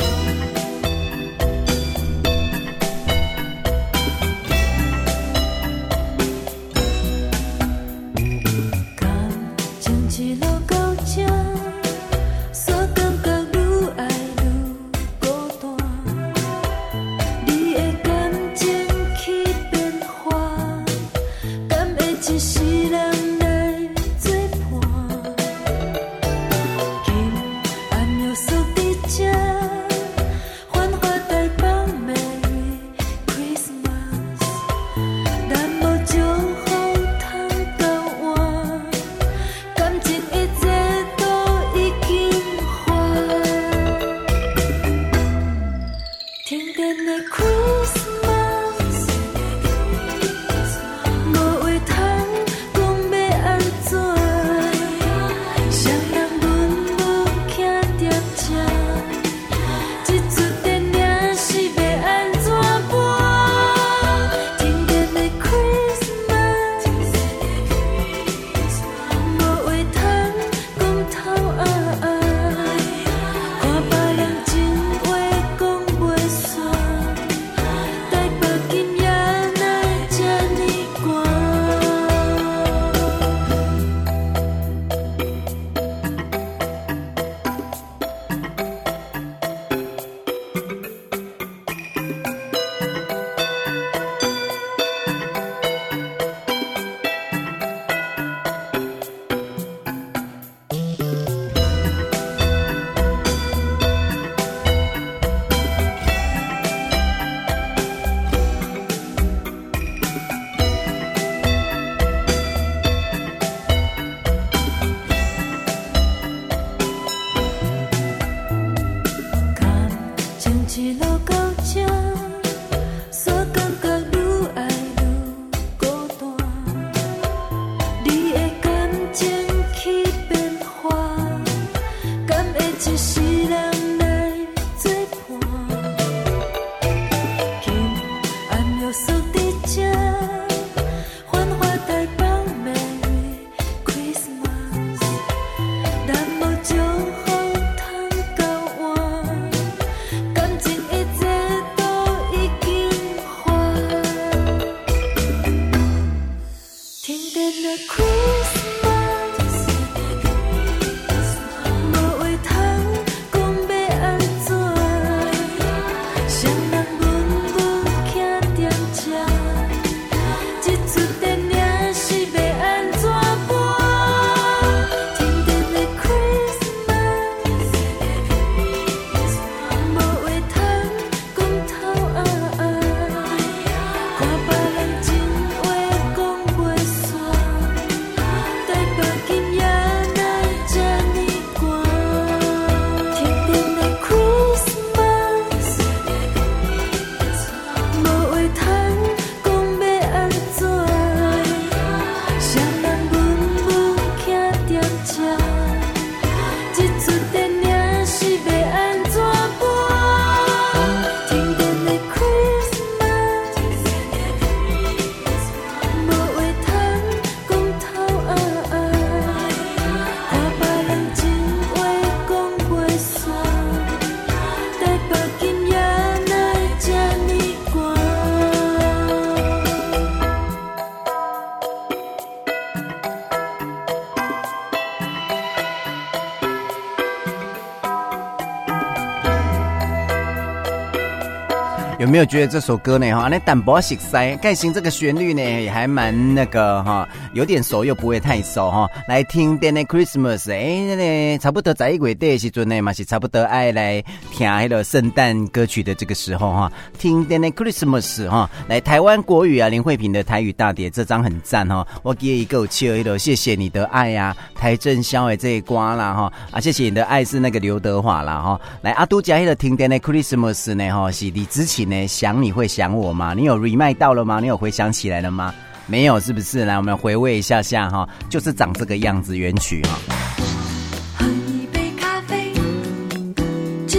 [242.13, 243.11] 没有觉得这首歌呢？
[243.11, 248.87] 哈，那淡薄熟悉，盖行这个旋律呢，也还蛮那个哈，有点熟又不会太熟哈。
[249.09, 256.72] 来听《Danny Christmas》哎，那差不多在一月的时阵呢，嘛是差不多爱来听那个圣诞歌曲的这个时候哈。
[256.99, 261.87] 听《Danny Christmas》哈，来台湾国语啊，林慧萍的台语大碟，这张很赞哈。
[262.03, 268.61] 我给一个切一个，谢谢你的爱呀，邰正宵的这一瓜啦哈，啊，谢谢你的爱是那个刘德华啦哈。
[268.80, 271.83] 来阿都加一个听《Danny Christmas》呢哈，是你之前。
[272.09, 273.35] 想你会想我吗？
[273.35, 274.39] 你有 remind 到了吗？
[274.41, 275.53] 你有回想起来了吗？
[275.87, 276.64] 没有，是不是？
[276.64, 280.32] 来，我们回味一下下哈，就是长这个样子，原曲哈。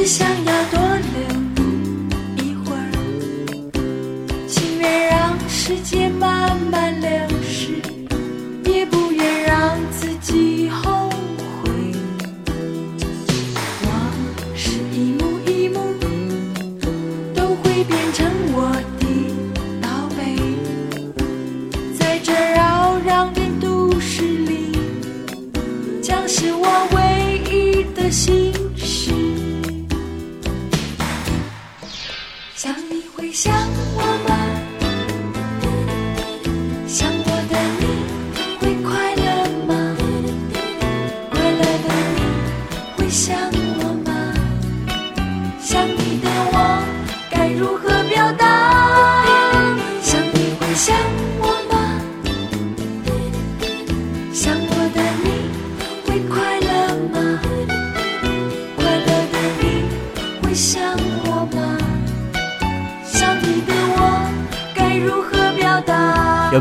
[0.05, 0.42] 想
[32.63, 33.53] 想你会想
[33.97, 34.62] 我吗？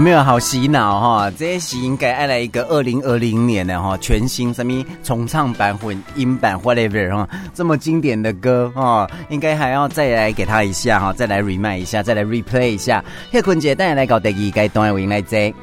[0.03, 1.31] 没有好洗脑哈？
[1.31, 13.05] 这些戏应该爱来一个二零二零年的哈全新什么重唱版、混音版 whatever 哈，这么经典的歌哈，应该还要再来给他一下哈，再来 remind 一下，再来 replay 一下。
[13.31, 15.55] 谢坤姐，带你来搞第二阶段位来这。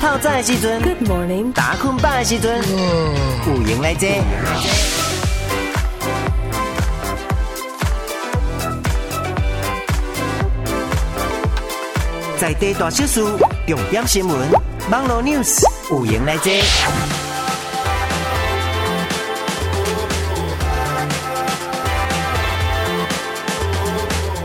[0.00, 2.56] 透早的时阵，Good morning，打困饱的时阵，
[3.46, 4.22] 有闲来这。
[12.38, 13.22] 在地大小事，
[13.66, 14.50] 重点新闻，
[14.90, 16.62] 网络 news，有闲来这。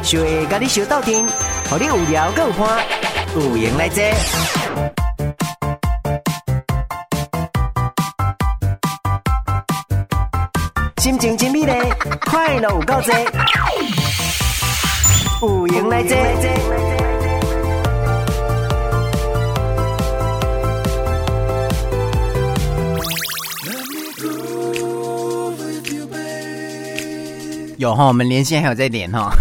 [0.03, 1.25] 小下甲你小斗阵，
[1.69, 2.83] 互你有聊有欢，
[3.33, 4.64] 有闲来这。
[11.05, 11.71] 心情真美丽，
[12.19, 12.99] 快乐有够
[15.39, 16.15] 多，有闲来这。
[27.77, 29.31] 有哈，我们连线还有在连哈。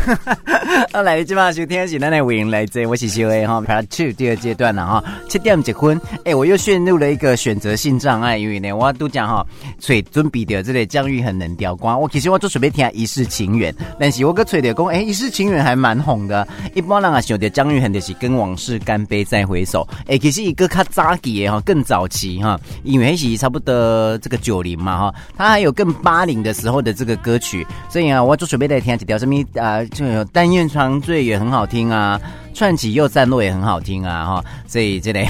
[0.95, 5.05] 好，来今晚收听的是咱的欢迎来这，我是小 A 哈，Part Two 第二阶段了哈。
[5.28, 9.45] 七点结婚，哎，我又陷入了一个选择性障碍，因为呢，我都讲哈，
[9.80, 28.22] 所以准备的这个姜育恒能调光，我其实我就准备听《一世情缘》，但是我个吹的讲，哎，《一世情缘》还蛮红的，一般人啊想到姜育恒就是跟往事干杯再回首，哎，其实一个较早期的哈，更早期哈，因为是差不多这个九零嘛哈，他还有更八零的时候的这个歌曲，所以啊。
[28.22, 32.20] 我就准备来听几条什么啊，就有但愿长醉也很好听啊，
[32.53, 35.24] 串起又散落也很好听啊哈，所以这里。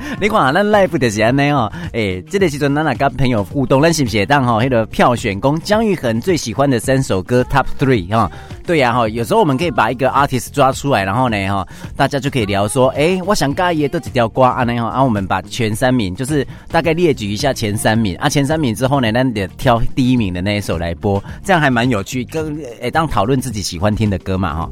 [0.20, 8.30] 你看咱 live 的时间呢哦，诶，这个时阵咱来跟朋友互动，咱是不是当哈那个票选工姜育恒最喜欢的三首歌 Top Three 哈？
[8.66, 24.70] 对呀哈，有时候我们可以把一个 artist 抓出来，然后呢哈，大家就可以聊说，诶，我想尬也都几条瓜啊呢哈，啊我们把前三名就是大概列举一下前三名啊，前三名之后呢，咱得挑第一名的那一首来播，这样还蛮有趣，跟诶当讨论自己喜欢听的歌嘛哈。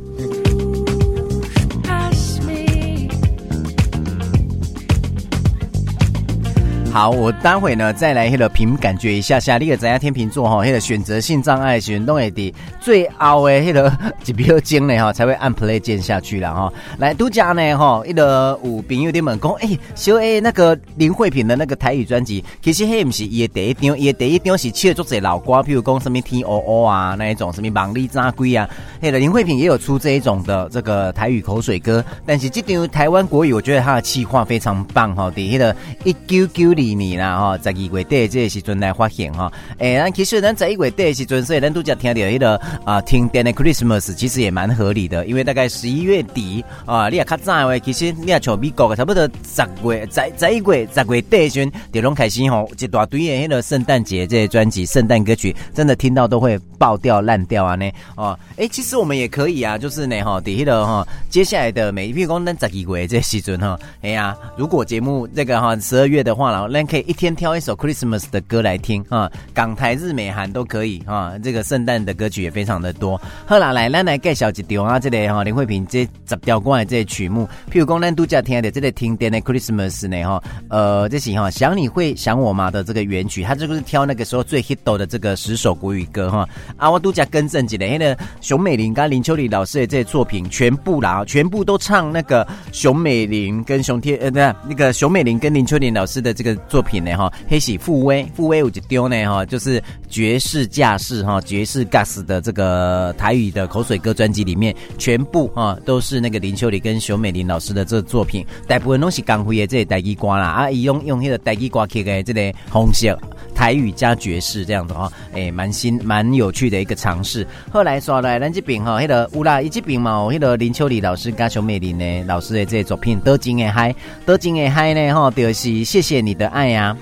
[6.97, 13.93] 好，我待会呢再来那个凭感觉一下下，那个咱家天秤座哈，那个选择性障碍选动的最后的那个
[14.23, 16.73] 几秒钟呢哈，才会按 play 键下去了哈。
[16.97, 28.67] 来，独家呢哈，那个有朋友在问讲，哎，小 A 那个林慧萍的那个台语专辑，其实还不是伊的第一张，伊的第一张是切作者老歌，譬如讲什么 T O O 啊，那一种什么忙里扎龟啊，
[29.03, 36.86] 那个林慧萍也有出这一种的这个台语口水歌，但是这张台湾国语，我觉得它的企划非常棒哈，底下的一九九零。
[36.95, 57.91] 年啦哈，十二月底这个时阵来发现哈，诶，咱其实咱十一月底的时阵，所以咱都只听到迄个啊，停电的 Christmas 其实也蛮合理的，因为大概十一月底啊，你也较早的话，其实你也像美国差不多十月十十一月十月底的时阵，就拢开始吼一大堆的迄个圣诞节这些专辑、圣诞歌曲，真的听到都会爆掉烂掉啊呢。
[58.17, 71.39] 哦，诶，其实我们也可以啊，就是呢哈，底迄个哈，接下来的每一批光咱十二月这时阵哈，哎呀，如果节目这个哈十二月的话，然后咱可以一天挑一首 Christmas 的歌来听啊，港台日美韩都可以啊。
[71.43, 73.21] 这个圣诞的歌曲也非常的多。
[73.47, 86.49] 好啦，来，咱来介绍一条啊，这里哈林慧萍这十条歌的这些曲目，譬如讲咱独家听的这个停电的 Christmas 呢哈，呃，这是哈想你会想我吗的这个原曲，他这个是挑那个时候最 hit 的这个十首国语歌哈。
[86.77, 97.17] 啊，我度假更正一下，那个熊美玲跟林秋离老师的这些作品全部啦，全部都唱那个熊美玲跟熊天呃，对，那个熊美玲跟林秋离老师的这个作品呢。
[97.17, 113.19] 哈，黑喜傅威，傅威有一丢呢哈，就是爵士架势哈，爵士 gas 的这个台语的口水歌专辑里面，全部哈都是那个林秋离跟熊美玲老师的这作品，大部分拢是港会的这个台语歌啦，啊，用用那个台语歌曲的这个红色
[113.57, 117.47] 台语加爵士这样子哈，诶，蛮新蛮有趣的一个尝试。
[117.73, 123.95] 后来说来咱这边哈，那个乌拉一这边嘛，那个林秋离老师跟熊美玲呢老师的这些作品，都真的嗨，
[124.27, 126.95] 都真的嗨呢哈，就是谢谢你的爱呀。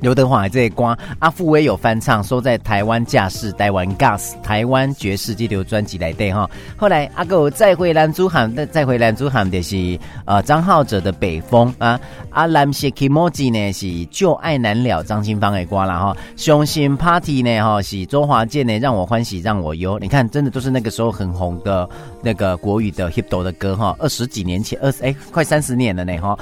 [0.00, 6.48] 刘德华这一关，阿富威有翻唱，收在台湾架势台湾 Gas 台湾爵士这流专辑来对哈。
[6.76, 12.00] 后来阿哥再回蓝珠喊，再回蓝珠喊的是呃张浩哲的北风啊。
[12.30, 16.16] 阿蓝色 Kimoji 呢是旧爱难了，张清芳的歌啦哈。
[16.36, 19.98] 伤心 Party 呢哈是周华健呢让我欢喜让我忧。
[19.98, 21.88] 你看真的都是那个时候很红的
[22.22, 23.94] 那个国语的 hiphop 的歌哈。
[23.98, 26.38] 二十几年前，二十哎快三十年了呢哈。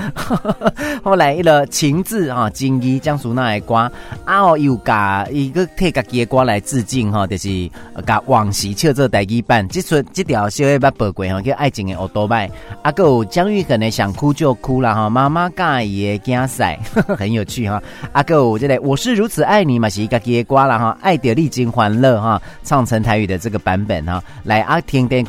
[1.02, 3.48] 后来一个情字啊，金一江苏娜。
[3.48, 3.90] 来歌啊
[4.26, 7.48] 哦，又加一个替家己的歌来致敬哈，就是
[8.06, 12.46] 加往昔唱做台语版，这出这条小黑把宝贵哈，叫爱情的奥多麦。
[12.82, 16.78] 啊，还有姜育恒的想哭就哭了哈，妈妈介意的竞赛，
[17.16, 17.82] 很有趣哈。
[18.12, 24.22] 啊，还有这个我是如此爱你嘛，是家己的歌了哈，爱的历经欢乐哈，唱成台语的这个版本哈。
[24.44, 25.24] 来啊，听听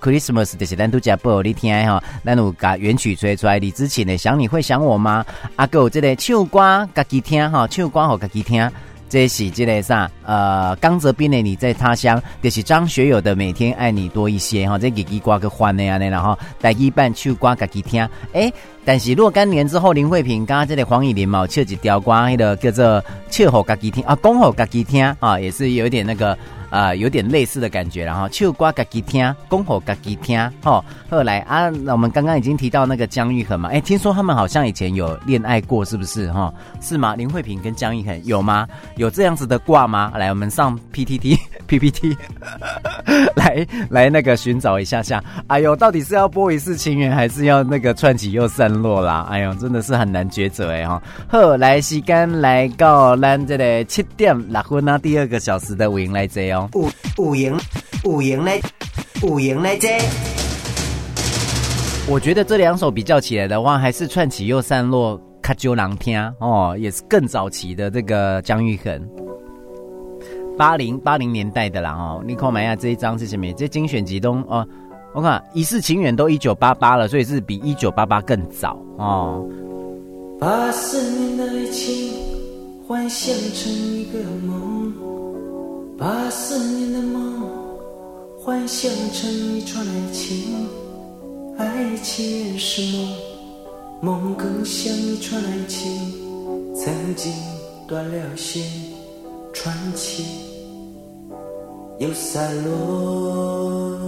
[0.00, 5.24] Christmas 就是咱都讲不你听哈，咱有把原曲吹出来，李之前的想你会想我吗？
[5.56, 7.66] 啊，还有这个唱歌家己听哈。
[7.68, 8.70] 唱歌好，家己听。
[9.08, 10.10] 这是这个啥？
[10.24, 14.76] 呃，刚泽斌的你在他乡，就是张学友的每天爱你多一些哈。
[14.76, 18.08] 这给给瓜个欢的呀，然后带一半唱歌家己听。
[18.32, 18.52] 诶，
[18.84, 26.36] 但是若干年之后，林慧萍刚刚这个黄乙玲嘛，唱一条歌，那个叫做唱好家己听啊，讲好家己听啊，也是有点那个。
[26.74, 30.84] 啊、有点类似的感觉，然后唱歌自己听，公火自己听，哈。
[31.08, 36.32] 后来啊，那我们刚刚已经提到那个姜育恒嘛，哎，听说他们好像以前有恋爱过，是不是？
[36.32, 37.14] 哈，是吗？
[37.14, 38.66] 林慧萍跟姜育恒有吗？
[38.96, 40.12] 有这样子的挂吗？
[40.16, 42.16] 来，我们上 PTT PPT
[43.36, 45.22] 来来那个寻找一下下。
[45.46, 49.28] 哎呦，到底是要播一世情缘，还是要那个串起又散落啦？
[49.30, 51.00] 哎呦，真的是很难抉择哎哈。
[51.28, 56.63] 后，来时间来到咱这里七点六分啊，第二个小时的五音来这哦。
[56.74, 56.88] 五
[57.18, 57.56] 五营
[58.04, 58.60] 五营来
[59.22, 59.98] 五营来这，
[62.08, 69.08] 我觉得这两首比较起来的话，还是串起又散落，卡旧狼听哦，也是更早期的这个姜育恒，
[70.58, 72.22] 八零八零年代的啦哦。
[72.26, 73.52] 你看买下这一张是什么？
[73.54, 74.66] 这精选集中哦，
[75.14, 79.46] 我看一世情缘都一九八八了，所以是比一九八八更早哦。
[80.40, 82.12] 把四年的爱情
[82.86, 84.83] 幻想成一个梦。
[85.96, 87.48] 把思念的梦
[88.36, 90.68] 幻想成一串爱情，
[91.56, 93.16] 爱情是梦，
[94.02, 96.12] 梦更像一串爱情，
[96.74, 97.32] 曾经
[97.86, 98.62] 断了线，
[99.52, 100.24] 传奇
[102.00, 103.98] 又散落。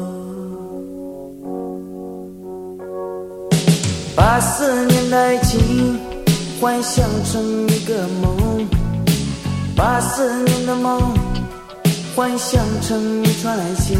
[4.16, 6.00] 把思念的爱情，
[6.60, 8.66] 幻想成一个梦，
[9.76, 11.25] 把思念的梦。
[12.16, 13.98] 幻想成一串爱情，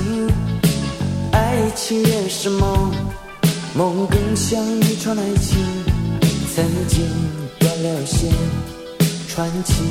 [1.33, 2.91] 爱情也是梦，
[3.75, 5.59] 梦更像一串爱情，
[6.55, 7.05] 曾经
[7.59, 8.33] 断了线，
[9.29, 9.83] 传奇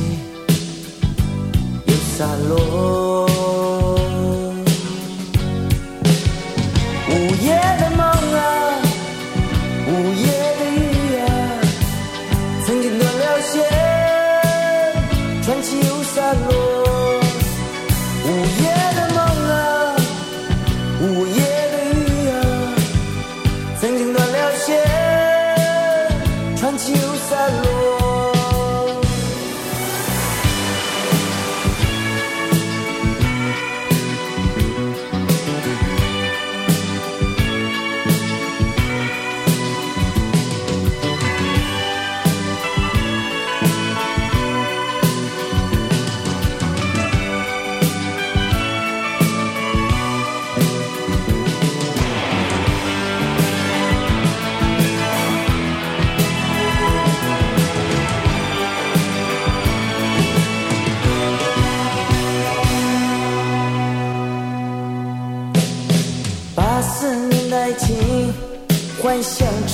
[1.86, 3.28] 又洒落。
[7.08, 7.14] 午
[7.44, 7.75] 夜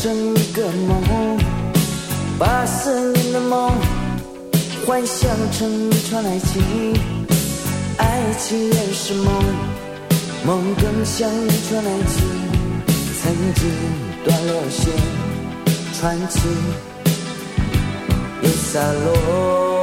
[0.02, 1.38] 成一个梦，
[2.40, 3.72] 把思念的梦，
[4.84, 6.60] 幻想成一串爱情，
[7.98, 9.32] 爱情也是梦，
[10.44, 12.24] 梦更像一串爱情，
[13.22, 13.70] 曾经
[14.26, 14.92] 断了线，
[16.00, 16.40] 传奇
[18.42, 19.81] 也散落。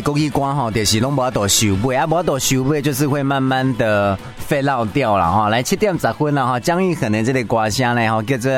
[0.00, 4.18] 国语歌吼，就是拢无法度收尾，啊，无法度收尾，就是会慢慢的
[4.50, 5.48] fade out 掉了哈。
[5.48, 8.50] 来七点十分了哈，姜育恒的这类歌声呢哈，叫做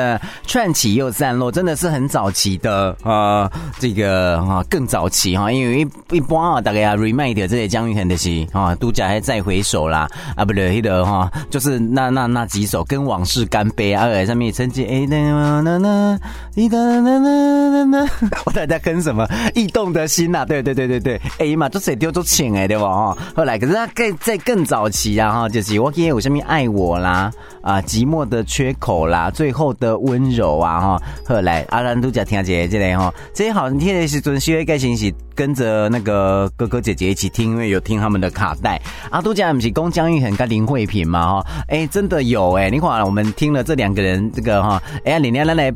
[0.47, 16.19] 串起又散落，真的是很早期的呃，这个哈更早期哈，因为一一般啊，大概 remind 这些姜育恒的是啊，独家还再回首啦啊，不对，那个哈，就是那那那几首跟往事干杯啊，上面曾经哎那那那
[16.55, 22.83] 你哒哒哒哒哒，我在在跟什么异动的心呐、对对对对对，哎嘛，这谁丢出钱哎，对吧？
[22.87, 27.29] 哈，后来可是他更在更早期啊，哈，就是我今天有什么爱我啦，
[27.61, 38.81] 啊，寂寞的缺口啦，最后的温柔啊，哈，后来阿兰都讲听姐这类哈，这些好听的时阵，希望盖信息跟着那个哥哥姐姐一起听，因为有听他们的卡带。
[39.09, 45.73] 阿都讲不是讲姜育恒跟林慧萍嘛，哈，哎，真的有哎，你看我们听了这两个人这个哈，哎，林娘来来。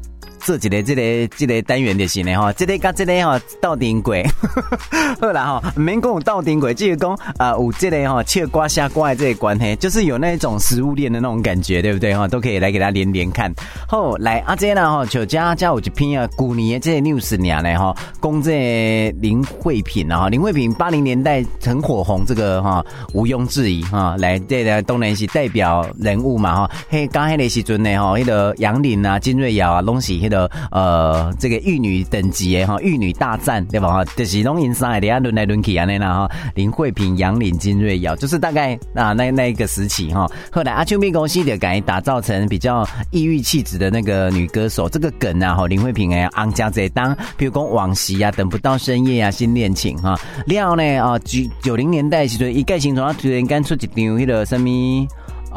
[0.48, 4.16] 做一个这个这个单元就是呢哈，这个跟这个哈斗阵过，
[5.20, 12.30] 好啦哈，唔免讲有斗阵过，就是讲啊有这个哈切瓜下瓜的这个关系，就是有那一种食物链的那种感觉，对不对哈？
[12.30, 13.54] 都可以来给他连连看。
[13.90, 30.37] 好，来阿姐呢哈，就加加有一篇啊，古年这个 news 年呢哈，讲这林慧萍啊，林慧萍八零年代很火红，这个哈毋庸置疑哈，来这个当然是代表人物嘛哈，嘿，刚迄个时阵呢哈，迄个杨林啊、金瑞瑶啊，拢是迄个
[30.72, 34.06] 呃这个玉女等级的哈，玉女大战对吧哈？
[34.16, 40.30] 就是龙吟三个底下轮来轮去安尼啦哈，林慧萍、杨林、金瑞瑶，就是大概啊那那一个时期哈。
[40.52, 50.20] 后来阿秋米公司就改打造成比较异域气质的那个女歌手，这个梗啊哈，林慧萍哎，昂家在当，比如讲往昔啊，等不到深夜啊，新恋情哈。
[50.46, 54.68] 了后呢啊，九九零年代时阵，一概形容啊，突然间出一张迄个什么。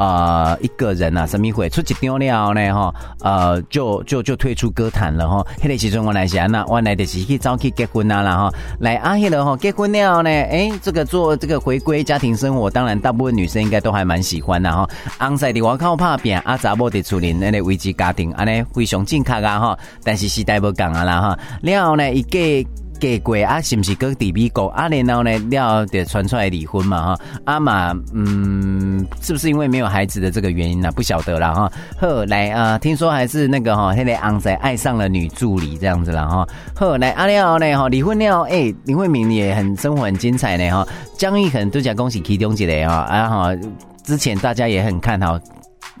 [0.01, 2.73] 呃，一个人啊，什么会出一张了呢？
[2.73, 5.45] 哈，呃，就就就退出歌坛了哈。
[5.61, 14.89] 迄个时阵我来想，那我来的是去早去结婚啊，然后来阿迄个哈结婚了呢，诶，这个做这个回归家庭生活，当然大部分女生应该都还蛮喜欢的哈。
[15.19, 19.77] 昂在的我靠怕变阿查某的处理那个危机家庭，安尼非常正确啊哈。
[20.03, 21.39] 但是时代不讲啊啦哈。
[21.61, 22.67] 然后呢，一个。
[23.01, 24.87] 给过啊，是不是各地美国啊？
[24.87, 27.19] 然后呢，了得传出来离婚嘛哈？
[27.45, 30.91] 阿玛，嗯，是不是因为没有孩子的这个原因呢？
[30.91, 31.71] 不晓得了哈。
[31.99, 36.47] 后来啊，听说还是那个哈，那个昂仔爱上了女助理这样子了哈。
[36.75, 40.87] 后来阿廖呢哈，离婚了，哎，林慧敏也很生活很精彩呢哈。
[41.17, 43.55] 江一恒都讲恭喜其中一个哈，啊哈，
[44.03, 45.39] 之前大家也很看好。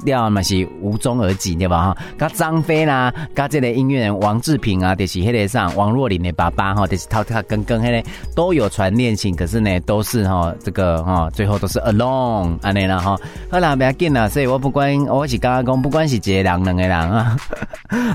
[0.05, 1.97] 了嘛是无踪而迹对吧哈？
[2.17, 13.17] 甲张飞啦，甲这个音乐人王志平啊，就是迄个上王若琳的爸爸哈，就是他他跟跟迄个都有传恋情，可是呢都是哈这个哈最后都是 alone 安尼啦哈。
[13.49, 17.37] 好啦，不要紧啦，所以我不管我是刚刚讲，不管是一个人两个人啊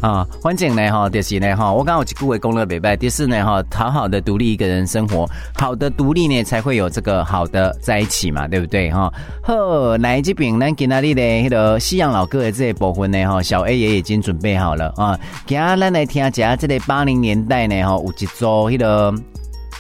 [0.01, 9.13] 啊，反正呢哈就是呢哈，我刚刚有一句话讲了袂歹，就是呢哈，好好的独立一个人生活，好的独立呢才会有这个好的在一起嘛，对不对哈？
[9.43, 11.76] 好，来这边咱今仔日的迄个。
[11.79, 15.19] 西洋老歌的这一部分呢，哈，小 A 也已经准备好了啊。
[15.47, 19.15] 今天咱来听一下这个八零年代呢，哈，有一组那个。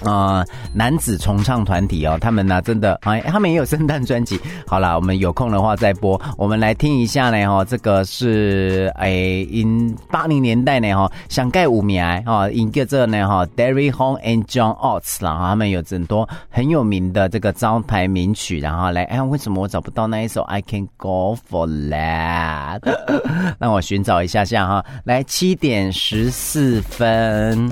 [0.05, 0.45] 呃，
[0.75, 4.39] 男子重唱团体哦，他们呢真的哎，他们也有圣诞专辑。
[4.67, 6.21] 好啦，我们有空的话再播。
[6.37, 9.11] 我们来听一下呢，哈，这个是哎，
[9.51, 22.83] 因八零年代呢，哈，想盖五名哈，一个这呢，哈，Derry Home and John Oates 啦，他们有很多很有名的这个招牌名曲，然后来，哎，为什么我找不到那一首 I Can Go For That？
[23.59, 27.71] 让我寻找一下下哈，来七点十四分。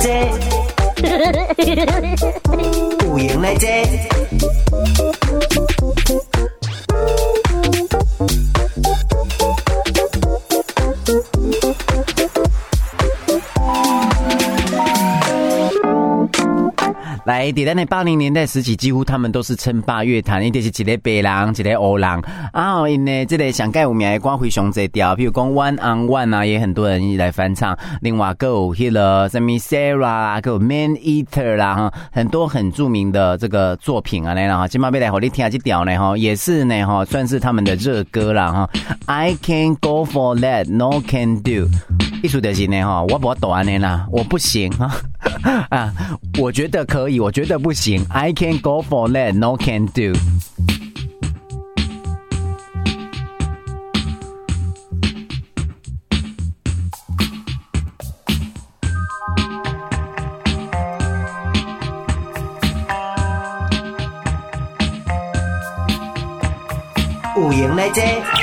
[0.00, 0.32] 高街，
[3.06, 3.68] 有闲来坐。
[17.24, 22.22] 来，在咱的八零年代时期，几乎他们都是称霸乐坛，一定是一个白人，一个黑人。
[22.52, 27.76] 啊因呢，这个上盖有名的歌非常多调，比如讲 One on One 啊，也很多人来翻唱。
[28.00, 38.70] 另外，还有迄个什么 Sarah 啊，还有 Man Eater 啦，哈，很多很著名的这个作品啊，来啦哈，今麦要来和你听下这调呢，哈，也是呢，哈，算是他们的热歌啦，哈。
[39.06, 41.68] I can go for that, no can do。
[42.22, 44.90] 艺术就是呢，哈，我不懂呢啦，我不行哈，
[45.70, 45.92] 啊，
[46.38, 47.18] 我觉得可以。
[47.18, 50.12] 我觉得不行，I can't go for that, no can do。
[67.36, 68.39] 有闲来坐。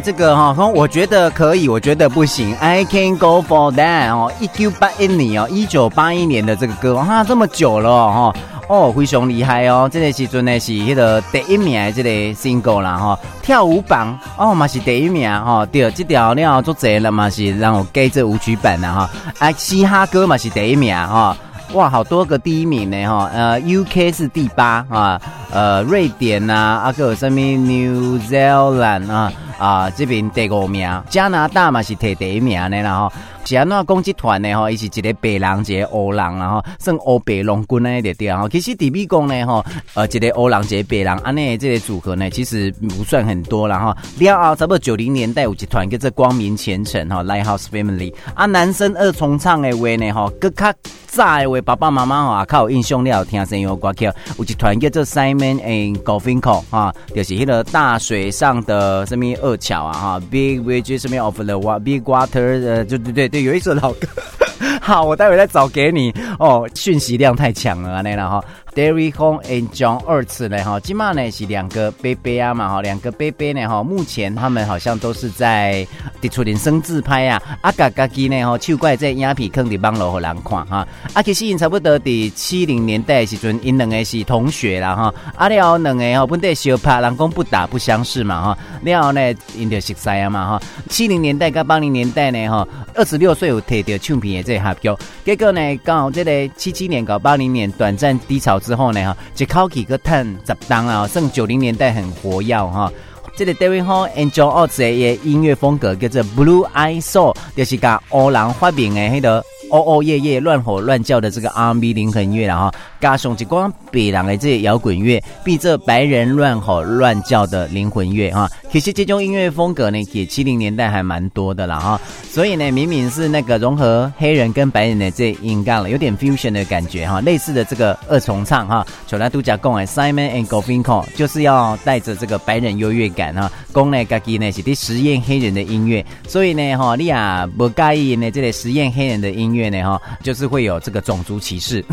[0.00, 2.54] 这个哈，我觉得可以，我觉得不行。
[2.56, 8.34] I can go for that 哦，一九八一年哦，一九八一年的这个歌，哈，这么久了哈，
[8.68, 9.88] 哦，非常厉害哦。
[9.92, 21.36] 这个时阵呢是迄个第一名的这个 single 啦哈，跳舞榜哦嘛是第一名哈，对，这条了做侪了嘛是让我给这舞曲版的哈，啊，嘻哈歌嘛是第一名哈。
[21.72, 25.20] 哇，好多个第一名呢哈，呃，UK 是第八啊，
[25.50, 33.12] 呃，瑞典呐，啊个什么 New Zealand 啊啊这边第五名，加拿大嘛是摕第一名的啦哈。
[33.48, 34.52] 是安那攻击团呢？
[34.54, 38.48] 哈，伊是一个白人，一个黑人，然后算黑白龙军那一点点哈。
[38.48, 43.96] 其实底比讲呢，哈，呃，一个黑人，一个白人，安内这个组合呢，其实不算很多了哈。
[44.18, 48.12] 了后差不多九零年代有一团叫做光明前程哈，Lighthouse Family。
[48.34, 50.72] 啊，男生二重唱的话呢，哈，搁较
[51.06, 54.06] 早的话，爸爸妈妈哈，较有印象了，听声音歌曲，
[54.38, 63.42] 有一团叫做 Simon and Garfunkel 哈，就是迄个大水上的什么二桥啊哈，Big Bridge 什么 of the Big Water，呃，就对对对。
[63.44, 64.08] 有一首老歌，
[64.82, 66.68] 好，我待会再找给你哦。
[66.74, 68.44] 讯息量太强了，那了哈。
[68.76, 75.86] Daryl Hall and John 二次呢哈，今嘛呢是两个 baby 啊嘛哈，两个 baby 呢哈，目前他们好像都是在
[76.20, 98.60] 伫厝里生自拍啊，啊嘎嘎机呢哈，手怪在鸦片坑里帮老和人看哈，啊其实因差不多伫七零年代时阵，因两个是同学啦哈，啊了两个哈本地相拍，人讲不打不相识嘛哈，了后呢因就熟悉啊嘛哈，七零年代跟八零年代呢哈，二十六岁有摕到唱片的这个合约，结果呢刚好这个七七年到八零年短暂低潮。
[98.66, 102.92] 之后呢，哈，就考几个探十档啊，剩九零年代很活跃哈。
[103.36, 109.44] 这个 David Hall and John Oates 的音乐风格叫做 Blue Eye Soul，就是甲欧人发明的迄个。
[109.68, 118.48] 哦哦夜夜乱吼乱叫的这个 R&B 灵魂乐，然后加上一光白人的这些摇滚乐，比这白人乱吼乱叫的灵魂乐哈。
[118.72, 122.00] 其实这种音乐风格呢，也七零年代还蛮多的啦哈。
[122.30, 127.20] 所以呢，明明是那个融合黑人跟白人的这音乐了，有点 fusion 的感觉哈。
[127.20, 133.50] 类似的这个二重唱哈，像咱拄才讲的 Simon and Garfunkel 就是要带着这个白人优越感哈。
[133.72, 139.66] 讲呢，家己呢是的实验黑人的音乐，所以呢哈，你啊不介意呢这里实验黑人的音乐。
[139.70, 141.84] 呢哈，就是会有这个种族歧视。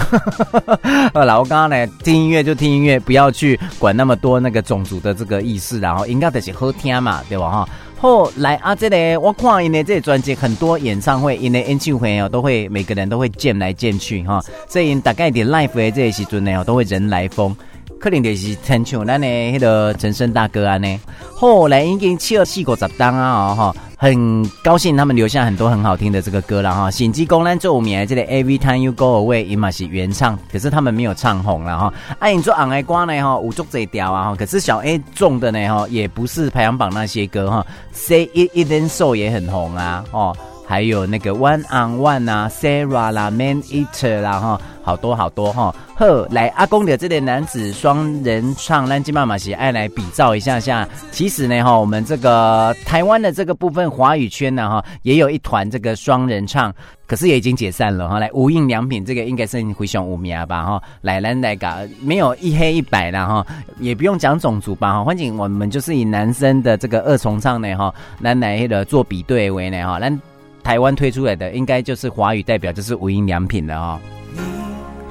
[1.14, 7.70] 呃，老我刚刚呢听音乐就听音乐，不要去管那么多那个种族的这个意思，然后应该得是喝听嘛，对吧哈？
[8.00, 17.56] 后来啊，这里我看因为这专辑很多演唱会，因为演唱会哦，都会每个人都会见来见去哈，所以大概点 live 的这些时阵呢，都会人来疯。
[18.04, 21.00] 可能就是陈像咱的那个陈升大哥啊呢，
[21.34, 23.74] 后来已经七二四个十档啊哈。
[23.96, 31.94] 很高兴他们留下很多很好听的这个歌了哈，心机公咱做五名这个 Every Time You Go Away 伊嘛是原唱，可是他们没有唱红了哈。
[32.20, 40.36] 爱你做昂爱歌呢哈，五足这调啊哈，可是小 A 中的呢哈，也不是排行榜那些歌哈，Say It Isn't So 也很红啊哦，
[40.74, 44.60] 还有那个 One on One 啊，Sarah 啦，Man Eater 啦哈。
[44.86, 50.86] 好多好多哈，呵，来阿公的这类男子双人唱，咱今妈妈喜爱来比照一下下。
[51.10, 56.74] 其实呢哈，我们这个台湾的这个部分华语圈呢哈，也有一团这个双人唱，
[57.08, 58.20] 可是也已经解散了哈。
[58.20, 60.84] 来无印良品这个应该是回想五名吧哈。
[61.00, 63.46] 来来来个没有一黑一白的哈，
[63.80, 65.02] 也不用讲种族吧哈。
[65.02, 69.98] 欢迎我们就是以男生的这个二重唱呢哈，来来的做比对为呢哈。
[69.98, 70.22] 咱
[70.64, 74.00] 台湾推出来的应该就是华语代表，就是无印良品的哈。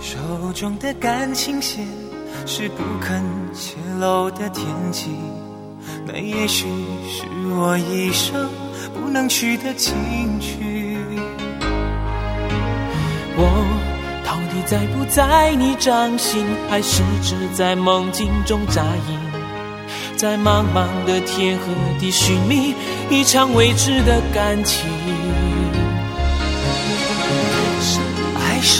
[0.00, 0.18] 手
[0.54, 1.86] 中的感情线
[2.46, 3.22] 是不肯
[3.52, 5.10] 泄露的天机，
[6.06, 6.66] 那也许
[7.08, 8.48] 是我一生
[8.94, 9.94] 不能去的情
[10.40, 10.96] 趣。
[13.36, 13.44] 我
[14.24, 19.18] 到底在不在你掌心，还是只在梦境中扎营，
[20.16, 21.64] 在茫茫的天和
[22.00, 22.74] 地寻觅
[23.08, 24.90] 一场未知的感情，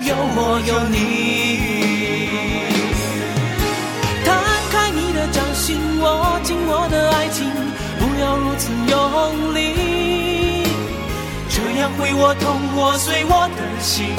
[0.00, 0.96] 有我有你，
[4.24, 4.32] 摊
[4.70, 7.50] 开你的掌心，握紧我的爱情，
[7.98, 10.62] 不要如此用力，
[11.48, 14.14] 这样会我痛，我碎我的心，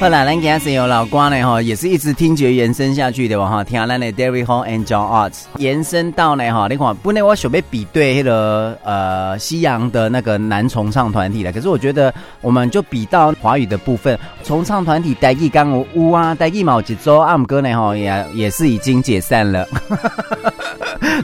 [0.00, 19.66] 后来咱今次有老瓜呢哈，也是一直听觉延伸下去的哇哈，听咱的 Daryl Hall and John Arts 延伸到呢哈，你看本来我准备比对那个呃西洋的那个男重唱团体的，可是我觉得我们就比到华语的部分，重唱团体台语刚有乌啊，台语毛几周阿姆哥呢哈也也是已经解散了。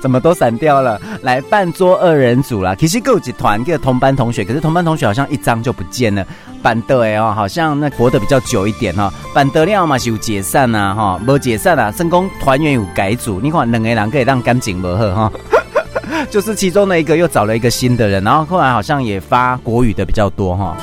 [0.00, 1.00] 怎么都散掉了？
[1.22, 6.19] 来办桌二人组啦，其实够几团个同班同学，可是同班同学好像一张就不见了。
[6.62, 9.12] 办的哎哦，好像那活得比较久一点哈。
[9.34, 13.40] 办得了嘛是有解散呐哈，没解散啊，成功团员有改组。
[13.42, 15.32] 你看两个人可以让感情不好哈，
[16.30, 20.76] 就是其中的一个又找了一个新的人，然后后来好像也发国语的比较多哈。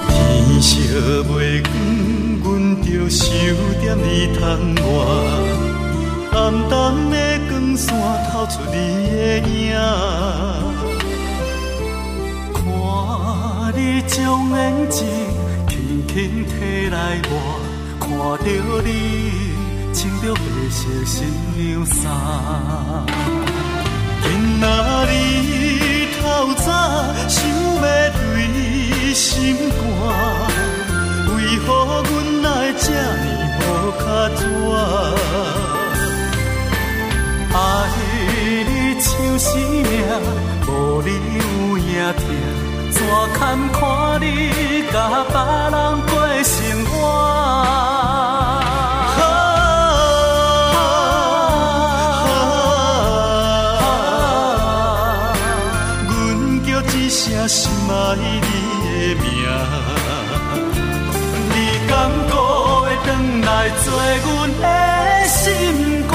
[3.80, 3.98] 天
[14.08, 15.08] 将眼睛
[15.68, 17.32] 轻轻提来我，
[18.00, 18.08] 看
[18.44, 18.48] 着
[18.84, 18.90] 你
[19.94, 21.16] 穿着白色新
[21.56, 22.04] 娘衫，
[24.24, 24.26] 今
[24.60, 24.64] 仔
[25.08, 25.48] 日
[26.22, 26.22] 透
[26.56, 26.68] 早
[27.28, 27.36] 想
[27.76, 29.80] 要对心肝，
[31.36, 31.68] 为何
[32.04, 32.12] 阮
[32.44, 32.46] 来
[32.78, 33.28] 这呢
[33.60, 33.62] 无
[34.00, 34.02] 卡
[34.36, 34.40] 纸？
[37.54, 37.56] 爱
[38.68, 38.70] 你
[39.02, 39.10] 像
[39.40, 39.86] 生命，
[40.68, 40.70] 无
[41.02, 41.08] 你
[41.38, 41.42] 有
[41.78, 41.90] 影
[43.08, 43.80] 痛，怎堪看
[44.22, 44.28] 你
[44.92, 44.96] 甲
[45.30, 45.36] 别
[45.72, 45.76] 人
[46.08, 46.12] 过
[46.44, 46.56] 生
[46.86, 46.92] 活？
[47.08, 47.24] 啊
[49.20, 49.22] 啊！
[56.10, 56.12] 阮
[56.66, 58.46] 叫一声心爱你的
[59.22, 59.26] 名，
[61.54, 61.56] 你
[61.88, 61.92] 敢
[62.30, 62.32] 搁
[62.82, 63.08] 会转
[63.42, 63.50] 来
[63.84, 63.86] 做
[64.26, 64.28] 阮
[64.60, 64.64] 的
[65.28, 65.46] 心
[66.10, 66.12] 肝？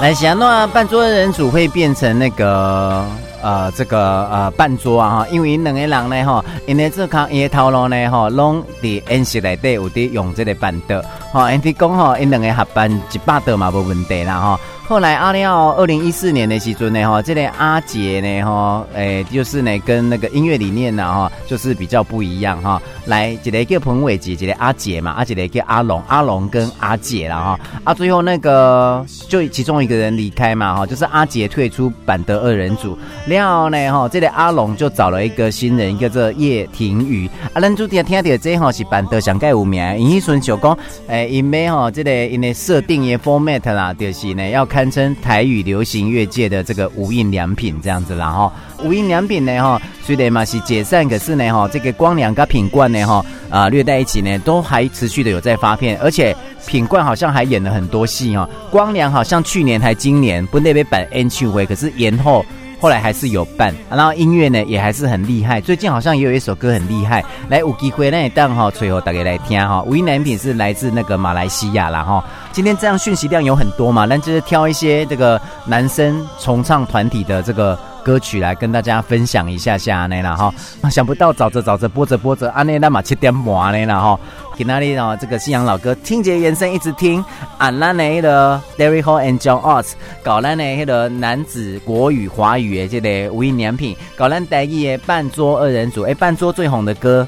[0.00, 3.04] 来，想那办桌二人组会变成那个
[3.42, 11.02] 呃，这个呃办桌啊哈，因为两个人呢哈，因为这康因为头路呢哈，拢伫演习内底有伫用这个办桌，
[11.32, 14.60] 哈，因为讲哈，因两个合办一百桌嘛无问题啦哈。
[14.90, 22.82] 后来阿廖二零一四年的时阵呢哈，这个阿杰呢哈，诶，就是呢跟那个音乐理念呢哈，就是比较不一样哈。
[23.04, 27.60] 来，一个叫彭伟杰，一个阿杰嘛，阿杰叫阿龙，阿龙跟阿杰啦哈。
[27.84, 32.98] 啊，最后那个就其中一个人离开嘛哈，就是阿杰退出办桌二人组，
[33.28, 37.30] 然后呢哈，这个阿龙就找了一个新人，叫做叶廷宇。
[37.54, 40.76] 啊，咱主听听到这哈是办桌上盖有名，因迄阵就讲，
[41.06, 44.79] 诶，因为哈这个因为设定也 format 啦，就是呢要看。
[44.80, 48.50] 堪称台语流行乐界的这个无印良品这样子啦哈，
[48.82, 56.34] 无印良品呢哈，虽然嘛是解散，可是呢哈，这个光良跟品冠呢哈啊，略在一起呢，都还持续的有在发片，而且
[56.66, 58.48] 品冠好像还演了很多戏哦。
[58.70, 62.42] 光良好像去年还今年不那边版 N 去回，可是延后。
[62.80, 65.60] 后来还是有办，然后音乐呢也还是很厉害。
[65.60, 69.82] 最近好像也有一首歌很厉害，来有机会那当哈，最后大家来听哈。
[69.82, 72.24] 无印良品是来自那个马来西亚啦哈。
[72.52, 77.78] 今天这样讯息量有很多嘛，那就是挑一些这个男生重唱团体的这个。
[78.04, 80.52] 歌曲来跟大家分享一下下呢啦哈，
[80.90, 84.20] 想不到找着找着播着播着，阿内那么七点半呢啦哈，
[84.56, 87.24] 给那里哦这个夕阳老歌听节延伸一直听，
[87.58, 97.26] 俺那那的 Daryl Hall and John Oates 搞那内的男子国语华语的这个无印良品，搞那台语的半桌二人组，哎，办桌最红的歌。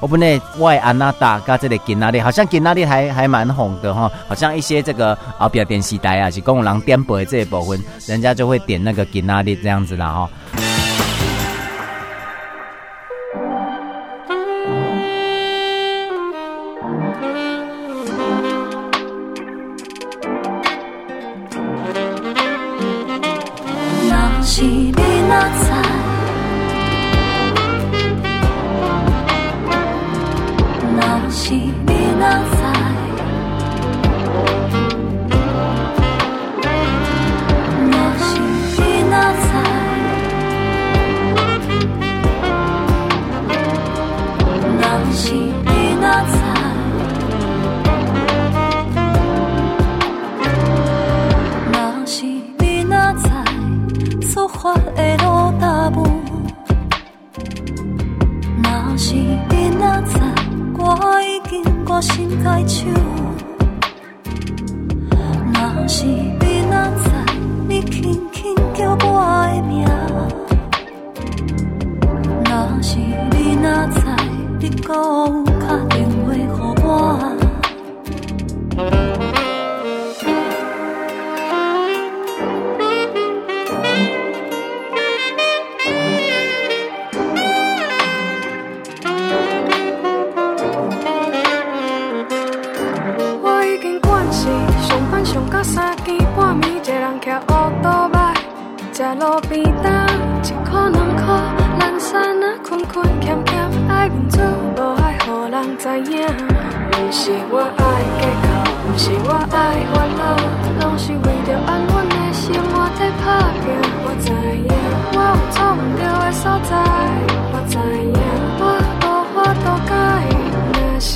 [0.00, 10.30] 我不内外安娜达加这里给那里，好像给那里还还蛮红的哈，好像一些这个啊，比较电视台啊，是公人点播的这一部分，人家就会点那个给那里这样子啦哈。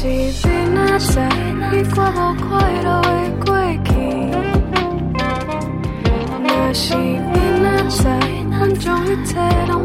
[0.00, 1.20] 是你若知，
[1.70, 2.48] 你过无快
[2.82, 3.08] 乐的
[3.44, 3.52] 过
[3.84, 3.90] 去。
[6.42, 8.18] 若是明仔载，
[8.50, 9.36] 咱将一切
[9.68, 9.84] 拢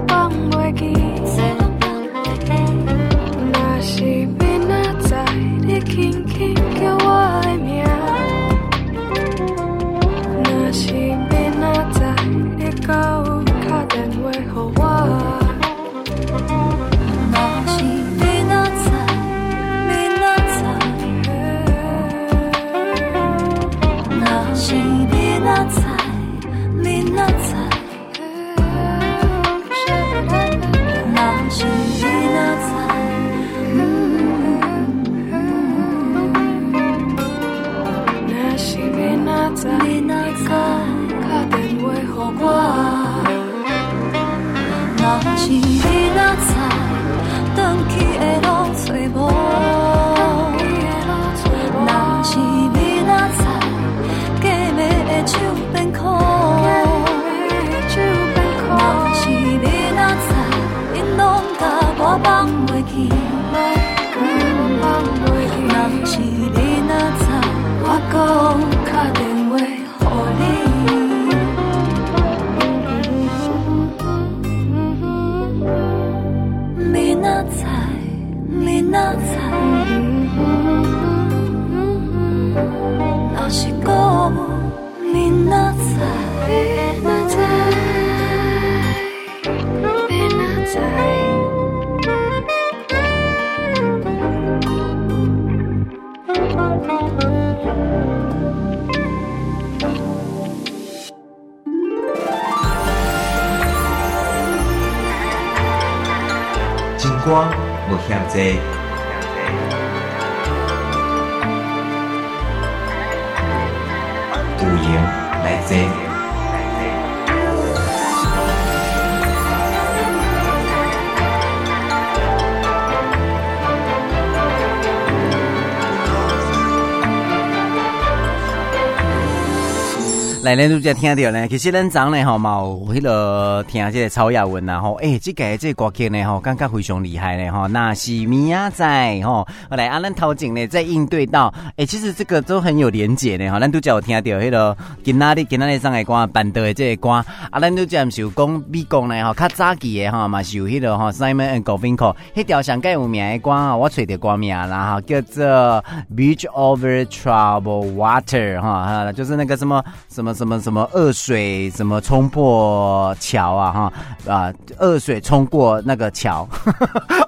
[130.46, 137.68] 来，咱拄则听到呢，其实咱昨呢吼嘛有迄个听这个曹雅文呐吼，诶，这个这个歌曲呢吼，感觉非常厉害呢吼。
[137.68, 143.60] 那是明仔载吼，来啊，咱头前呢在应对到，诶，其实这个都很有连结呢吼。
[143.60, 147.10] 咱拄则有听到迄个今仔日今仔日上个歌，办到的这个歌，
[147.50, 155.84] 啊，咱拄则毋是有讲美国呢吼，较早期的吼嘛是有迄个吼 Simon and Garfunkel，迄条上盖有名的歌啊，我找着歌名啦哈，叫做
[156.16, 160.35] Beach Over Trouble Water 哈，就是那个什么什么。
[160.36, 163.94] 什么什么二水什么冲破桥啊哈
[164.32, 166.48] 啊二水冲过那个桥，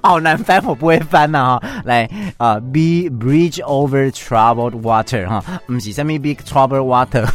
[0.03, 1.69] 好难翻，我不会翻呐、哈。
[1.85, 7.25] 来啊，be bridge over troubled water 哈，不是什么 big troubled water，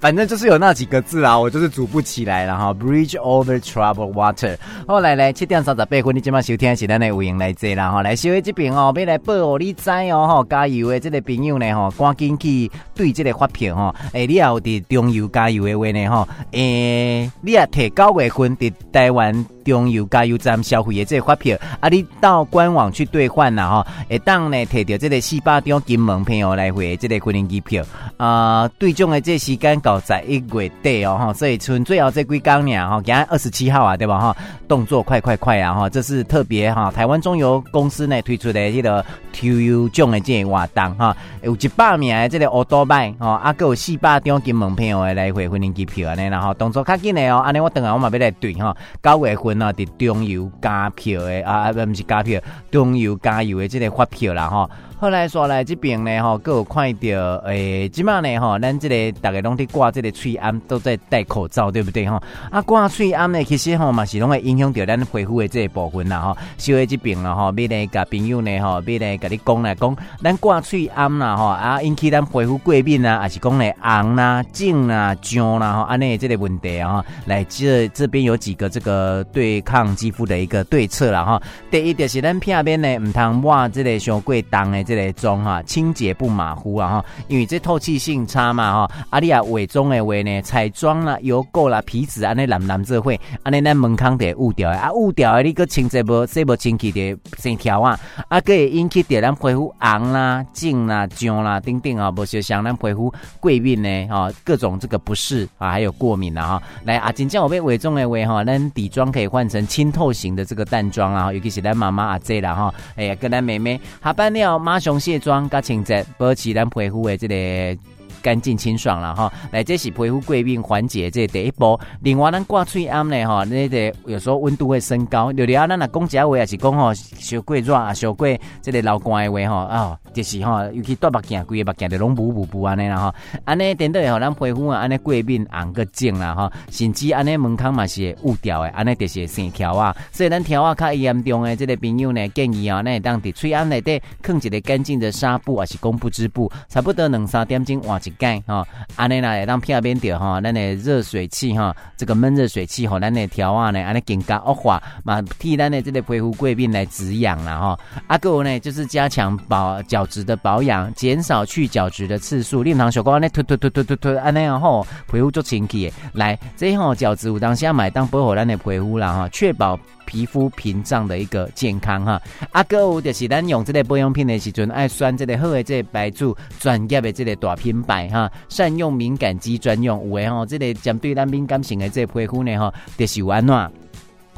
[0.00, 2.72] 反正就是有那几个字啊，我就是组不起来了哈。
[2.72, 4.56] bridge over troubled water。
[4.86, 8.02] 后来呢七点三十八分，你今晚收听是咱的有闲来坐啦哈。
[8.02, 13.94] 来小的这边哦，要来报哦，你知哦哈，加油的这个朋友呢哈，赶紧去对这个发票哈。
[14.12, 14.60] 哎，你也有。
[14.60, 27.82] 伫中油加油的话呢，哈，诶，你也提九月份伫台湾中油加油站消费的这个发票，啊，你到官网去兑换啦，吼，会当呢摕到这个四百张金门票来回的这个军人机票，
[28.18, 34.36] 啊、呃，对中的这个时间十一月底哦，哈，所以春最后这几天呢，哈，今天二十七号啊，对吧，哈，
[34.68, 49.60] 动作快快快啊，哈，这是特别哈，台湾中油公司呢推出的这个抽油奖的这个活动哈，有一百名的这个欧多拜，哦，啊，还有四百张金门票的来回军人机票安尼，然后动作较紧的哦，安尼我等下我嘛要来对哈，九月份。
[49.60, 52.40] 那伫中油加票的啊，不是加票，
[52.70, 54.70] 中油加油的这个发票啦吼。
[55.00, 57.08] 后来说来这边呢吼，各有看到
[57.46, 62.22] 诶，即马呢吼，咱这个大家拢在挂这个喙安，都在戴口罩，对不对吼？
[62.50, 66.36] 啊，挂喙安呢，其实吼嘛是拢会影响到咱皮肤的这个部分啦吼。
[66.58, 81.42] 小的这边啦吼，要来甲朋友呢吼，要来甲你讲来讲，咱挂喙安啦吼，啊引起咱皮肤过敏啊，还是讲嘞红啦、肿啦、胀啦吼，安尼这个问题啊，来这这边有几个这个对抗肌肤的一个对策啦哈。
[81.70, 84.89] 第一就是咱片面呢，唔通抹这个伤过重的。
[84.90, 88.90] 这个妆哈，清洁不马虎啊哈，因为这透气性差嘛哈。
[89.10, 97.96] 阿丽啊伪装的话呢，彩妆啦、油垢啦、皮脂安尼蓝蓝这会，安尼咱门框得污掉的啊，污掉的你个清洁不洗不清气的线条啊，
[98.28, 106.62] 啊个会引起点咱皮肤红啦、紧啦、胀啦、等等啊，不是像咱皮肤过敏呢哈，各种这个不适啊，还有过敏啊哈。
[106.82, 117.78] 来啊，真正我被伪装的话哈，咱底妆可以换成清透型的这个淡妆啊，尤其是咱妈妈阿姐啦哈，哎呀，跟咱妹妹下班了马上卸妆加清洁，保持咱皮肤的这个。
[118.22, 121.78] 干净清爽了哈，来这是皮肤过敏缓解这第一步。
[122.02, 125.30] 另外，咱挂嘴暗呢哈，那个有时候温度会升高。
[125.30, 128.26] 聊聊咱那讲假话也是讲吼，小过热啊，小过
[128.62, 133.14] 这个流汗的话吼啊，就是吼，尤其戴目镜，规个目镜就拢雾雾雾安尼啦哈。
[133.44, 139.94] 安尼等到以后，咱皮肤啊，安尼过敏红个肿啦哈，甚至安尼门框嘛是会污掉的，安尼就是生条啊。
[140.12, 148.66] 所以咱条啊较严重的这个朋友呢，建议啊，那当伫嘴暗内底放一个干净的纱布还是公布织布，差不多两三点钟换一盖哈，
[148.96, 157.78] 安尼来当片边掉哈，咱的热水器哈，这个闷热水器吼，咱的条啊呢，安尼更加恶化嘛，替咱的这个皮肤过敏来止痒了哈。
[158.06, 162.62] 阿个呢，就是加强保角质的保养，减少去角质的次数。
[162.62, 169.78] 令堂小哥安尼突突突突突突安尼啊吼，皮肤做清气来，这吼角质有当下买当保护咱的皮肤啦哈，确保。
[170.10, 172.20] 皮肤屏障的一个健康哈，
[172.50, 183.54] 阿哥有就是咱用这个保养品的时阵爱选这个好的这个牌子，专业的这个大品牌哈，善用敏感肌专用，有诶吼，这个针对咱敏感型的这个皮肤呢哈，就是有安怎。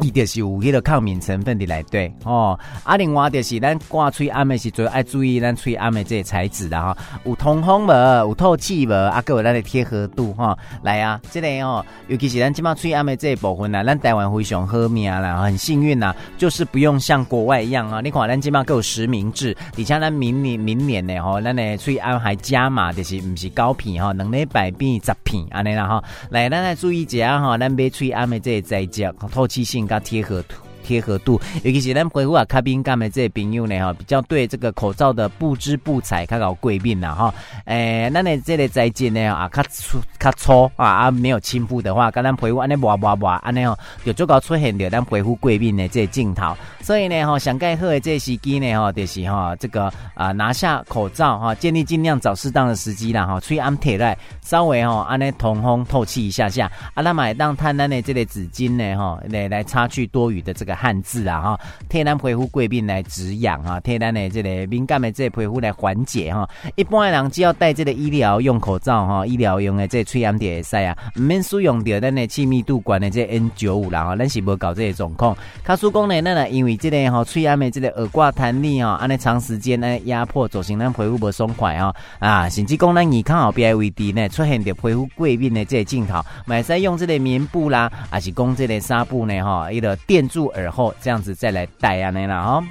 [0.02, 7.92] 伊就是有迄个抗敏成分的来对哦，啊，另外就是咱挂嘴暗的时阵爱注意咱吹暗的这个材质的哈，有通风无，
[8.26, 10.58] 有透气无，啊，各有咱的贴合度哈。
[10.82, 18.00] 来啊，这个哦，尤其是咱即马嘴暗的这一部分啊，咱台湾非常好命啦，很幸运呐，就是不用像国外一样啊。
[18.00, 26.02] 你看咱即马各有实名制，而且咱明年明年呢吼，咱的嘴暗还加码，就是唔是高片哈，两礼拜变十片安尼啦哈。
[26.30, 29.86] 来，咱来注意一下哈，咱买嘴暗的这个材质，透气性。
[29.92, 30.61] 加贴合图。
[30.82, 37.34] 贴合度，尤其是咱皮肤啊，较敏感的这些朋友呢，哈，比较对这个口罩的不织布材较有过敏啦，哈，
[37.64, 46.54] 诶，咱的这个材质呢，啊，较粗较粗啊，啊，没有亲肤的话，跟咱皮肤安尼滑滑滑，安尼哦，就足够出现着咱皮肤过敏的这镜头。
[46.80, 60.71] 所以呢，哈，上盖好的这时机呢，哈，就是哈，这个啊，拿下口罩哈，建议尽量找适当的时机啦，哈，吹安铁来，稍微哈，安尼通风透气一下下，啊，那买当摊咱的这个纸巾呢，哈，来来擦去多余的这个。
[60.74, 66.48] 汉字啊哈，替咱皮肤过敏来止痒哈，替咱的这个敏感的这个皮肤来缓解哈。
[66.76, 75.36] 一般的人只要戴这个医疗用口罩哈，医疗用的这个吹暗点会使啊，唔免使用到咱的气密度管的这 N 九五啦哈，咱是无搞这个状况。
[75.62, 90.61] 卡叔讲呢，咱呢因为这个哈吹暗的这个耳挂弹力哈，安尼长时间呢压迫造成咱皮肤不松快哈啊，甚至讲咱耳康后边位置呢出现着皮肤过敏的这个镜头，买使用这个棉布啦，还是讲这个纱布呢哈，一个垫住耳。
[90.62, 92.64] 然后这样子再来戴啊，那啦哈，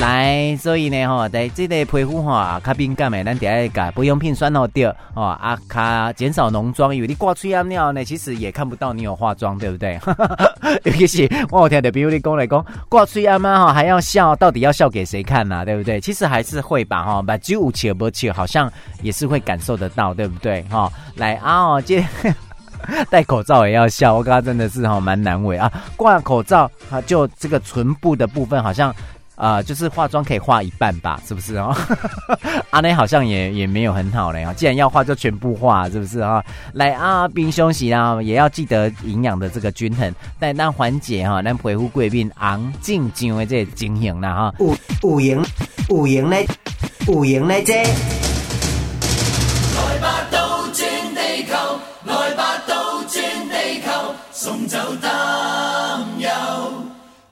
[0.00, 9.98] 来，所以呢哈，在这个皮肤哈，较敏感的，咱第一个保养品选好掉哦，啊，卡减少浓妆，因为你挂嘴暗尿呢，其实也看不到你有化妆，对不对？
[10.84, 15.64] 尤其是我有听的，比如你讲来讲挂嘴暗嘛哈，还要笑，到底要笑给谁看呐、啊？
[15.64, 15.98] 对不对？
[16.00, 18.70] 其实还是会吧哈，把酒切不切，好像
[19.00, 20.62] 也是会感受得到，对不对？
[20.64, 22.06] 哈，来啊，哦，接。
[23.10, 25.70] 戴口罩也要笑，我刚刚真的是哈蛮难为啊。
[25.96, 28.94] 挂口罩啊，就这个唇部的部分好像
[29.38, 31.76] 啊、就是化妆可以化一半吧，是不是啊？
[32.72, 34.50] 阿内好像也也没有很好嘞啊。
[34.54, 36.42] 既然要化，就全部化，是不是啊？
[36.72, 44.54] 来啊，冰休息啊，也要记得营养的这个均衡，但那缓解哈，咱皮肤过敏昂进进的这情形了哈。
[44.58, 45.44] 有有型
[45.90, 46.46] 有型嘞，
[47.06, 48.35] 有型嘞这。
[54.46, 56.30] 送走担忧，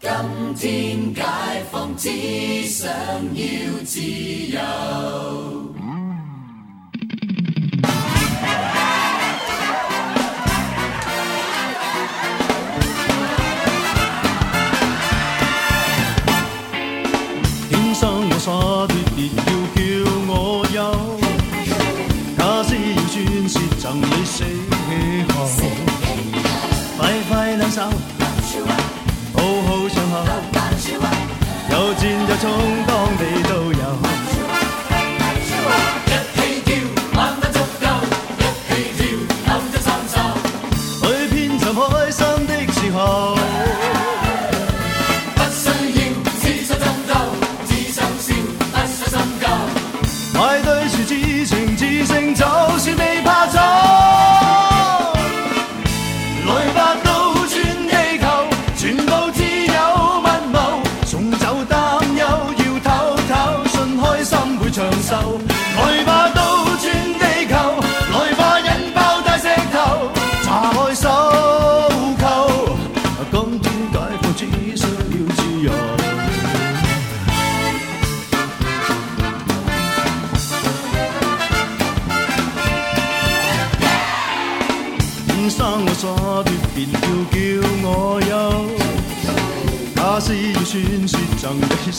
[0.00, 0.10] 今
[0.56, 1.22] 天解
[1.70, 2.10] 放，只
[2.66, 5.53] 想要自由。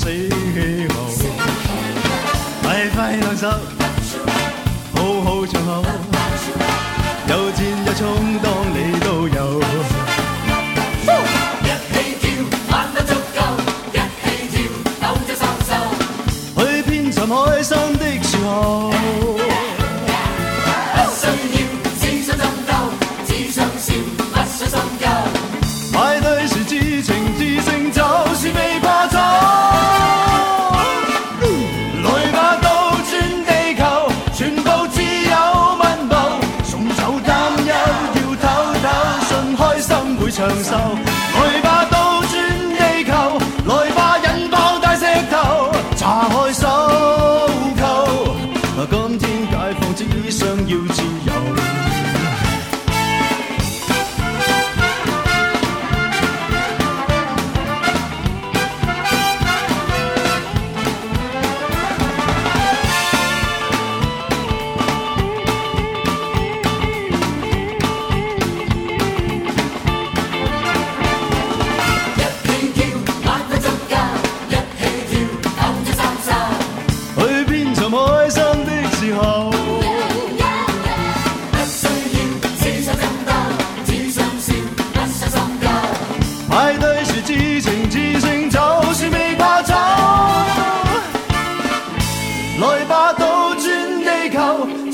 [0.06, 0.12] 死
[0.94, 0.96] 后，
[2.62, 3.50] 快快两手，
[4.94, 5.82] 好好唱好，
[7.28, 9.95] 有战有冲当你都有。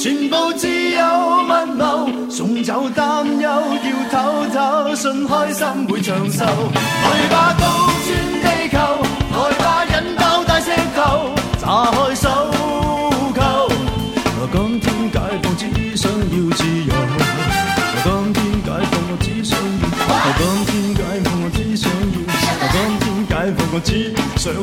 [0.02, 1.00] 全部自由
[1.48, 3.54] 问候，送走担忧，要
[4.10, 6.44] 唞唞，信开心会长寿。
[6.44, 7.68] 来吧，倒
[8.08, 8.10] 转
[8.42, 8.80] 地球，
[9.32, 11.30] 来吧，引爆大石头，
[11.62, 12.28] 炸开手
[13.36, 13.70] 扣。
[14.52, 16.92] 今天解放只想要自由，
[18.04, 19.86] 今天解放我只想要，
[20.40, 22.18] 今天解放我只想要，
[22.72, 24.58] 今天解放我只想要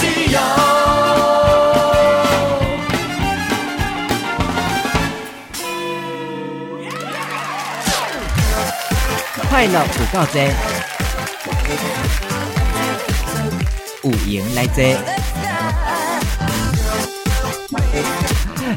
[0.00, 1.39] 自由。
[9.60, 9.78] 快乐有
[10.10, 10.40] 够多，
[14.10, 14.82] 有闲来坐。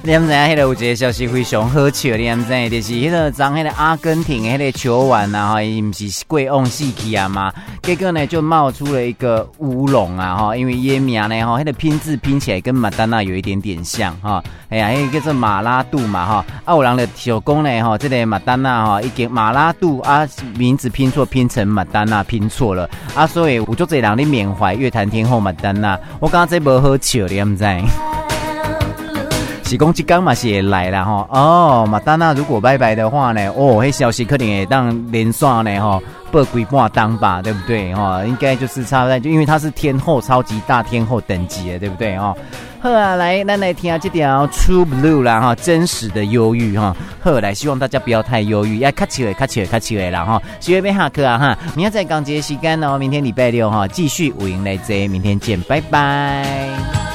[0.04, 7.54] 你们知影迄个有一个消息非常好笑，你们知影就是迄个昨迄个阿根廷的迄个球员啊，吼，伊毋是过往死去啊嘛，
[7.84, 20.26] 结果呢就冒出了一个乌龙啊，吼，因为伊名呢，吼，迄个拼字拼起来跟马丹娜有一点点像，哈，哎呀，迄个叫做马拉杜嘛，哈，啊有人的小工呢，吼，这个马丹娜哈，已经马拉杜啊
[20.58, 28.33] 名字拼错，拼成马丹娜拼错了，啊，所以有足侪人咧缅怀乐坛天后马丹娜，我感觉这无好笑，你毋知？
[29.74, 36.00] 是讲即刚嘛是会来啦吼哦，马丹娜如果拜拜的话呢，哦，迄消息可能会当连刷呢吼，
[36.32, 38.24] 报几半当吧，对不对吼？
[38.24, 42.38] 应该就是差不多，就因为他是天后，超级大天后等级的，对不对哦？
[42.82, 46.96] 好啊，来，咱来听下这条 True Blue 啦哈，真实的忧郁哈。
[47.24, 50.40] 好，来，希望大家不要太忧郁，要卡起来，卡起来，卡起来啦哈。
[50.60, 57.13] 学会下课啊哈，明天再讲这个时间哦，明天礼拜六哈，继续五营来接，明天见，拜拜。